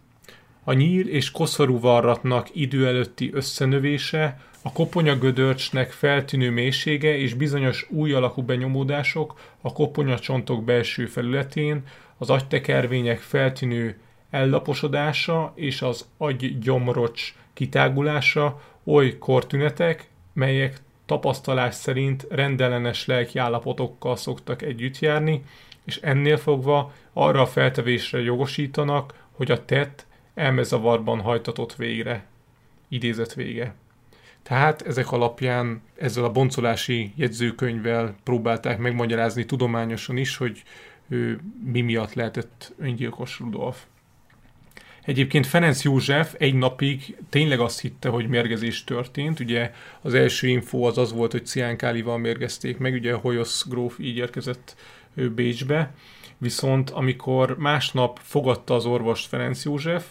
[0.64, 7.88] A nyíl és koszorú varratnak idő előtti összenövése, a koponya gödörcsnek feltűnő mélysége és bizonyos
[7.90, 11.84] új alakú benyomódások a koponyacsontok belső felületén,
[12.18, 13.98] az agytekervények feltűnő
[14.30, 25.00] ellaposodása és az agygyomrocs kitágulása oly kortünetek, melyek tapasztalás szerint rendellenes lelki állapotokkal szoktak együtt
[25.00, 25.44] járni,
[25.86, 32.26] és ennél fogva arra a feltevésre jogosítanak, hogy a tett elmezavarban hajtatott végre.
[32.88, 33.74] Idézet vége.
[34.44, 40.64] Tehát ezek alapján ezzel a boncolási jegyzőkönyvvel próbálták megmagyarázni tudományosan is, hogy
[41.08, 43.84] ő mi miatt lehetett öngyilkos Rudolf.
[45.04, 49.40] Egyébként Ferenc József egy napig tényleg azt hitte, hogy mérgezés történt.
[49.40, 49.72] Ugye
[50.02, 54.76] az első info az az volt, hogy ciánkálival mérgezték meg, ugye Hoyosz gróf így érkezett
[55.36, 55.94] Bécsbe.
[56.38, 60.06] Viszont amikor másnap fogadta az orvost Ferenc József,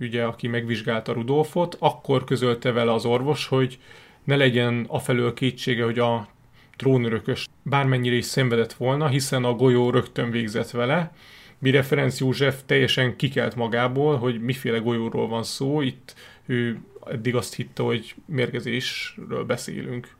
[0.00, 3.78] ugye, aki megvizsgálta Rudolfot, akkor közölte vele az orvos, hogy
[4.24, 6.28] ne legyen afelől kétsége, hogy a
[6.76, 11.12] trónörökös bármennyire is szenvedett volna, hiszen a golyó rögtön végzett vele,
[11.58, 16.14] mire Ferenc József teljesen kikelt magából, hogy miféle golyóról van szó, itt
[16.46, 20.14] ő eddig azt hitte, hogy mérgezésről beszélünk.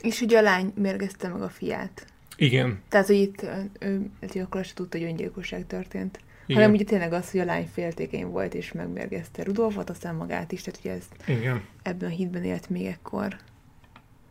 [0.00, 2.11] És ugye a lány mérgezte meg a fiát.
[2.36, 2.80] Igen.
[2.88, 3.46] Tehát, hogy itt
[3.78, 6.18] ő, ő akkor se tudta, hogy öngyilkosság történt.
[6.46, 6.62] Igen.
[6.62, 10.62] hanem ugye tényleg az, hogy a lány féltékeny volt, és megmérgezte Rudolfot, aztán magát is,
[10.62, 11.62] tehát ugye ez Igen.
[11.82, 13.36] ebben a hídben élt még ekkor.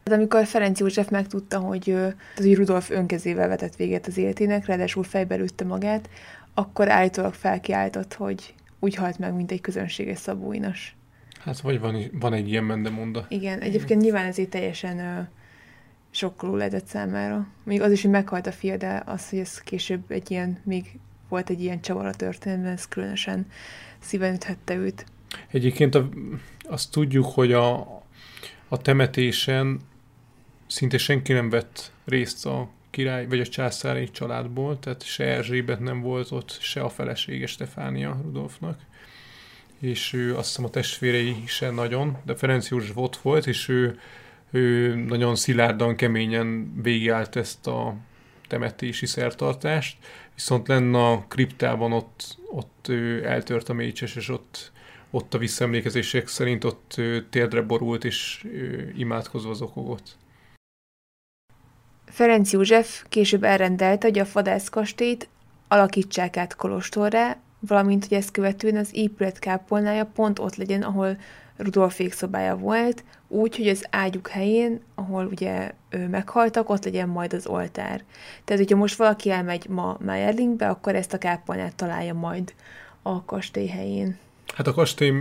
[0.03, 5.03] Tehát amikor Ferenc József megtudta, hogy, az, hogy Rudolf önkezével vetett véget az életének, ráadásul
[5.03, 6.09] fejbe lőtte magát,
[6.53, 10.95] akkor állítólag felkiáltott, hogy úgy halt meg, mint egy közönséges szabóinas.
[11.39, 13.25] Hát vagy van, van egy ilyen mendemonda.
[13.29, 15.21] Igen, egyébként nyilván ezért teljesen ö,
[16.11, 17.47] sokkoló lehetett számára.
[17.63, 20.99] Még az is, hogy meghalt a fia, de az, hogy ez később egy ilyen még
[21.29, 23.45] volt egy ilyen csavar a történetben, ez különösen
[23.99, 25.05] szíven üthette őt.
[25.47, 26.09] Egyébként a,
[26.61, 27.79] azt tudjuk, hogy a,
[28.67, 29.79] a temetésen
[30.67, 36.01] szinte senki nem vett részt a király vagy a császári családból, tehát se Erzsébet nem
[36.01, 38.79] volt ott, se a felesége Stefánia Rudolfnak
[39.81, 43.99] és ő azt hiszem a testvérei se nagyon, de Ferenc József ott volt, és ő,
[44.51, 47.95] ő nagyon szilárdan, keményen végigállt ezt a
[48.47, 49.97] temetési szertartást,
[50.33, 54.71] viszont lenne a kriptában ott, ott ő eltört a mécses, és ott,
[55.09, 58.45] ott a visszaemlékezések szerint ott ő térdre borult, és
[58.95, 60.17] imádkozva zokogott.
[62.05, 65.29] Ferenc József később elrendelte, hogy a vadászkastélyt
[65.67, 71.17] alakítsák át kolostorra, valamint, hogy ezt követően az épület kápolnája pont ott legyen, ahol
[71.57, 77.33] Rudolf szobája volt, úgy, hogy az ágyuk helyén, ahol ugye ő meghaltak, ott legyen majd
[77.33, 78.03] az oltár.
[78.45, 82.53] Tehát, hogyha most valaki elmegy ma Meyerlingbe, akkor ezt a kápolnát találja majd
[83.01, 84.17] a kastély helyén.
[84.55, 85.11] Hát a kastély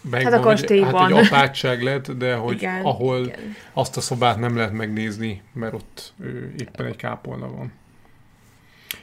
[0.00, 0.94] megvan, hát a kastélyban.
[0.94, 3.54] hát egy apátság lett, de hogy igen, ahol igen.
[3.72, 7.72] azt a szobát nem lehet megnézni, mert ott ő, éppen egy kápolna van.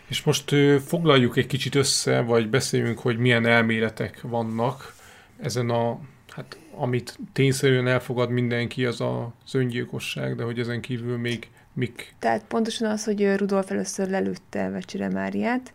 [0.07, 4.93] És most ő, foglaljuk egy kicsit össze, vagy beszéljünk, hogy milyen elméletek vannak
[5.41, 5.99] ezen a
[6.29, 12.13] hát amit tényszerűen elfogad mindenki, az a öngyilkosság, de hogy ezen kívül még mik?
[12.19, 15.73] Tehát pontosan az, hogy Rudolf először lelőtte Vecsire Máriát,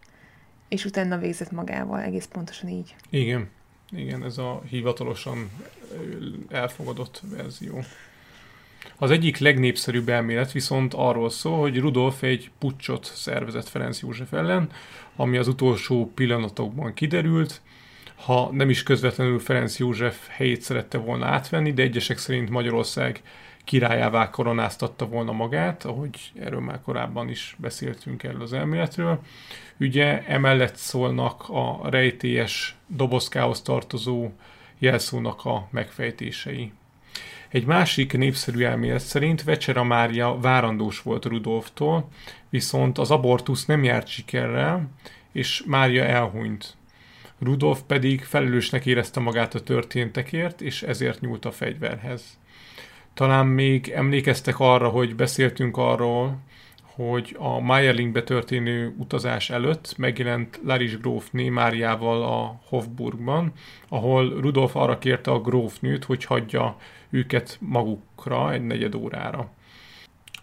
[0.68, 2.94] és utána végzett magával, egész pontosan így.
[3.10, 3.48] Igen,
[3.90, 5.50] igen, ez a hivatalosan
[6.48, 7.84] elfogadott verzió.
[8.96, 14.70] Az egyik legnépszerűbb elmélet viszont arról szól, hogy Rudolf egy pucsot szervezett Ferenc József ellen,
[15.16, 17.60] ami az utolsó pillanatokban kiderült,
[18.24, 23.22] ha nem is közvetlenül Ferenc József helyét szerette volna átvenni, de egyesek szerint Magyarország
[23.64, 29.20] királyává koronáztatta volna magát, ahogy erről már korábban is beszéltünk erről az elméletről.
[29.80, 34.30] Ugye emellett szólnak a rejtélyes dobozkához tartozó
[34.78, 36.72] jelszónak a megfejtései.
[37.48, 42.08] Egy másik népszerű elmélet szerint Vecsera Mária várandós volt Rudolftól,
[42.48, 44.88] viszont az abortusz nem járt sikerrel,
[45.32, 46.76] és Mária elhunyt.
[47.42, 52.38] Rudolf pedig felelősnek érezte magát a történtekért, és ezért nyúlt a fegyverhez.
[53.14, 56.38] Talán még emlékeztek arra, hogy beszéltünk arról,
[56.82, 63.52] hogy a Mayerlingbe történő utazás előtt megjelent Laris grófné Máriával a Hofburgban,
[63.88, 66.76] ahol Rudolf arra kérte a grófnőt, hogy hagyja
[67.10, 69.50] őket magukra egy negyed órára.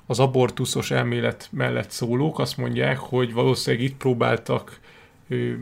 [0.06, 4.80] Az abortuszos elmélet mellett szólók azt mondják, hogy valószínűleg itt próbáltak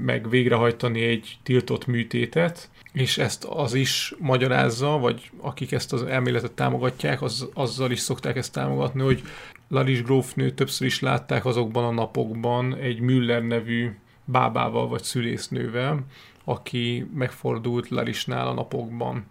[0.05, 6.51] meg végrehajtani egy tiltott műtétet, és ezt az is magyarázza, vagy akik ezt az elméletet
[6.51, 9.21] támogatják, az, azzal is szokták ezt támogatni, hogy
[9.67, 13.91] Laris grófnő többször is látták azokban a napokban egy Müller nevű
[14.25, 16.05] bábával vagy szülésznővel,
[16.43, 19.25] aki megfordult Larisnál a napokban.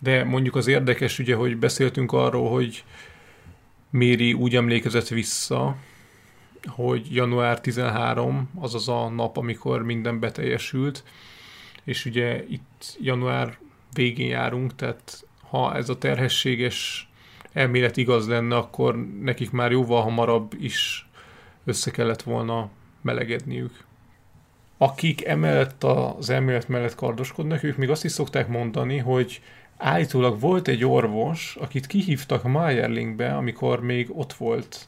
[0.00, 2.84] De mondjuk az érdekes ugye, hogy beszéltünk arról, hogy
[3.90, 5.76] Méri úgy emlékezett vissza,
[6.66, 11.04] hogy január 13, azaz a nap, amikor minden beteljesült,
[11.84, 13.58] és ugye itt január
[13.92, 17.08] végén járunk, tehát ha ez a terhességes
[17.52, 21.08] elmélet igaz lenne, akkor nekik már jóval hamarabb is
[21.64, 22.70] össze kellett volna
[23.02, 23.84] melegedniük.
[24.78, 29.40] Akik emellett az elmélet mellett kardoskodnak, ők még azt is szokták mondani, hogy
[29.76, 34.86] állítólag volt egy orvos, akit kihívtak Mayerlingbe, amikor még ott volt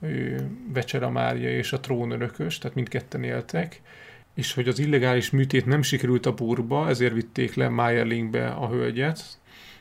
[0.00, 3.80] ő, Vecsera Mária és a trónörökös, tehát mindketten éltek,
[4.34, 9.38] és hogy az illegális műtét nem sikerült a burba, ezért vitték le Mayerlingbe a hölgyet,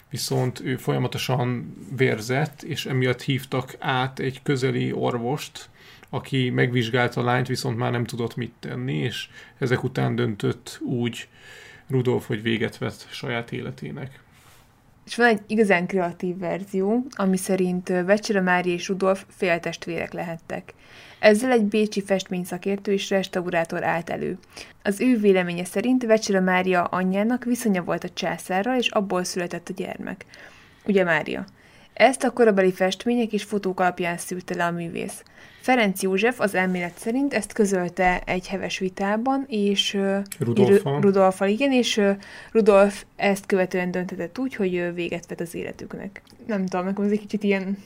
[0.10, 5.70] viszont ő folyamatosan vérzett, és emiatt hívtak át egy közeli orvost,
[6.10, 11.28] aki megvizsgálta a lányt, viszont már nem tudott mit tenni, és ezek után döntött úgy
[11.88, 14.20] Rudolf, hogy véget vett saját életének.
[15.06, 20.74] És van egy igazán kreatív verzió, ami szerint Vecsere Mária és Rudolf féltestvérek lehettek.
[21.20, 24.38] Ezzel egy bécsi festményszakértő és restaurátor állt elő.
[24.84, 29.74] Az ő véleménye szerint Vecsere Mária anyjának viszonya volt a császárral, és abból született a
[29.74, 30.26] gyermek.
[30.86, 31.46] Ugye Mária?
[31.96, 35.24] Ezt a korabeli festmények és fotók alapján szűrte le a művész.
[35.62, 39.98] Ferenc József az elmélet szerint ezt közölte egy heves vitában, és
[40.40, 41.00] Rudolfa.
[41.02, 42.02] Rudolfa, igen, és
[42.52, 46.22] Rudolf ezt követően döntetett úgy, hogy véget vet az életüknek.
[46.48, 47.78] Nem tudom, nekem ez egy kicsit ilyen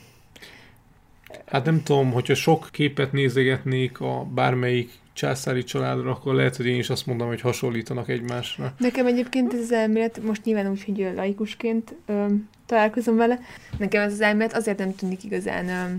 [1.46, 4.90] Hát nem tudom, hogyha sok képet nézegetnék a bármelyik
[5.20, 8.74] császári családra, akkor lehet, hogy én is azt mondom, hogy hasonlítanak egymásra.
[8.78, 12.26] Nekem egyébként ez az elmélet, most nyilván úgy, hogy laikusként ö,
[12.66, 13.38] találkozom vele,
[13.78, 15.96] nekem ez az elmélet azért nem tűnik igazán ö,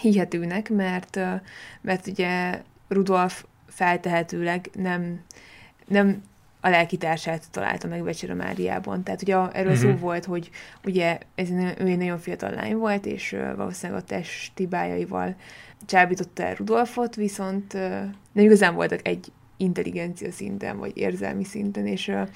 [0.00, 1.28] hihetőnek, mert, ö,
[1.80, 5.20] mert ugye Rudolf feltehetőleg nem,
[5.86, 6.22] nem
[6.60, 9.02] a lelkitársát találta meg Becsere Máriában.
[9.02, 9.76] Tehát ugye erről uh-huh.
[9.76, 10.00] szó mhm.
[10.00, 10.50] volt, hogy
[10.84, 15.34] ugye ez ő egy nagyon fiatal lány volt, és valószínűleg a testi bájaival
[15.86, 17.80] csábította el Rudolfot, viszont uh,
[18.32, 22.28] nem igazán voltak egy intelligencia szinten, vagy érzelmi szinten, és uh,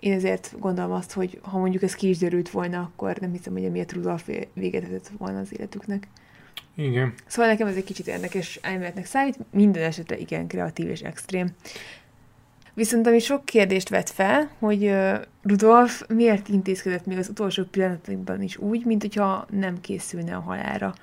[0.00, 3.52] én ezért gondolom azt, hogy ha mondjuk ez ki is derült volna, akkor nem hiszem,
[3.52, 6.08] hogy emiatt Rudolf véget vetett volna az életüknek.
[6.74, 7.14] Igen.
[7.26, 11.48] Szóval nekem ez egy kicsit érdekes elméletnek számít, minden esetre igen kreatív és extrém.
[12.74, 14.94] Viszont ami sok kérdést vet fel, hogy
[15.42, 20.94] Rudolf miért intézkedett még az utolsó pillanatokban is úgy, mint hogyha nem készülne a halára.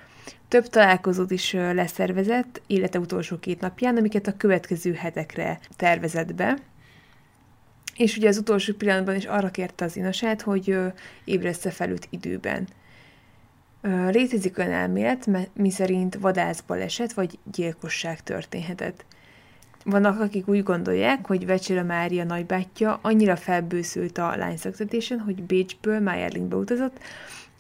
[0.48, 6.58] Több találkozót is leszervezett élete utolsó két napján, amiket a következő hetekre tervezett be.
[7.96, 10.78] És ugye az utolsó pillanatban is arra kérte az inasát, hogy
[11.24, 12.68] ébressze fel őt időben.
[14.12, 19.06] Létezik olyan elmélet, miszerint vadászbaleset vagy gyilkosság történhetett.
[19.84, 26.56] Vannak, akik úgy gondolják, hogy Vecsere Mária nagybátyja annyira felbőszült a lányszaktetésen, hogy Bécsből Mayerlingbe
[26.56, 27.00] utazott,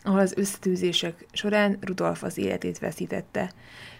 [0.06, 3.51] ahol az összetűzések során Rudolf az életét veszítette.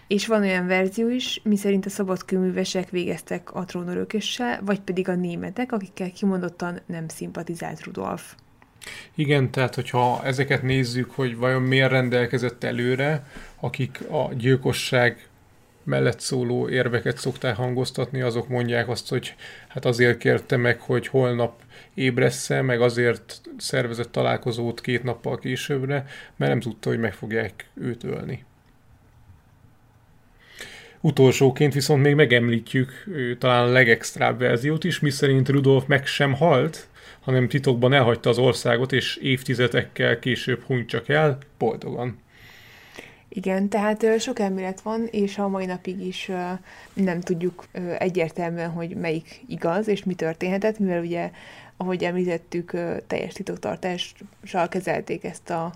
[0.06, 5.72] És van olyan verzió is, miszerint a szabadkőművesek végeztek a trónörökössel, vagy pedig a németek,
[5.72, 8.34] akikkel kimondottan nem szimpatizált Rudolf.
[9.14, 13.26] Igen, tehát hogyha ezeket nézzük, hogy vajon miért rendelkezett előre,
[13.60, 15.28] akik a gyilkosság
[15.82, 19.34] mellett szóló érveket szokták hangoztatni, azok mondják azt, hogy
[19.68, 21.62] hát azért kérte meg, hogy holnap
[21.96, 28.04] ébressze, meg azért szervezett találkozót két nappal későbbre, mert nem tudta, hogy meg fogják őt
[28.04, 28.44] ölni.
[31.00, 33.04] Utolsóként viszont még megemlítjük
[33.38, 36.88] talán a legextrább verziót is, miszerint Rudolf meg sem halt,
[37.20, 42.18] hanem titokban elhagyta az országot, és évtizedekkel később hunyt csak el, boldogan.
[43.28, 46.30] Igen, tehát sok elmélet van, és a mai napig is
[46.92, 47.64] nem tudjuk
[47.98, 51.30] egyértelműen, hogy melyik igaz, és mi történhetett, mivel ugye,
[51.76, 52.70] ahogy említettük,
[53.06, 55.72] teljes titoktartással kezelték ezt a,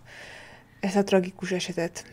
[0.80, 2.05] ezt a tragikus esetet.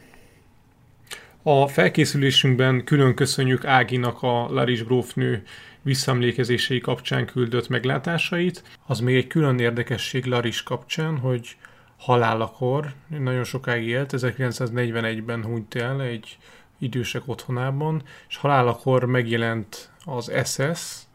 [1.44, 5.44] A felkészülésünkben külön köszönjük Áginak a Laris grófnő
[5.82, 8.64] visszamlékezései kapcsán küldött meglátásait.
[8.86, 11.58] Az még egy külön érdekesség Laris kapcsán, hogy
[11.98, 16.38] halálakor, nagyon sokáig élt, 1941-ben hunyt el egy
[16.80, 21.07] idősek otthonában, és halálakor megjelent az SS,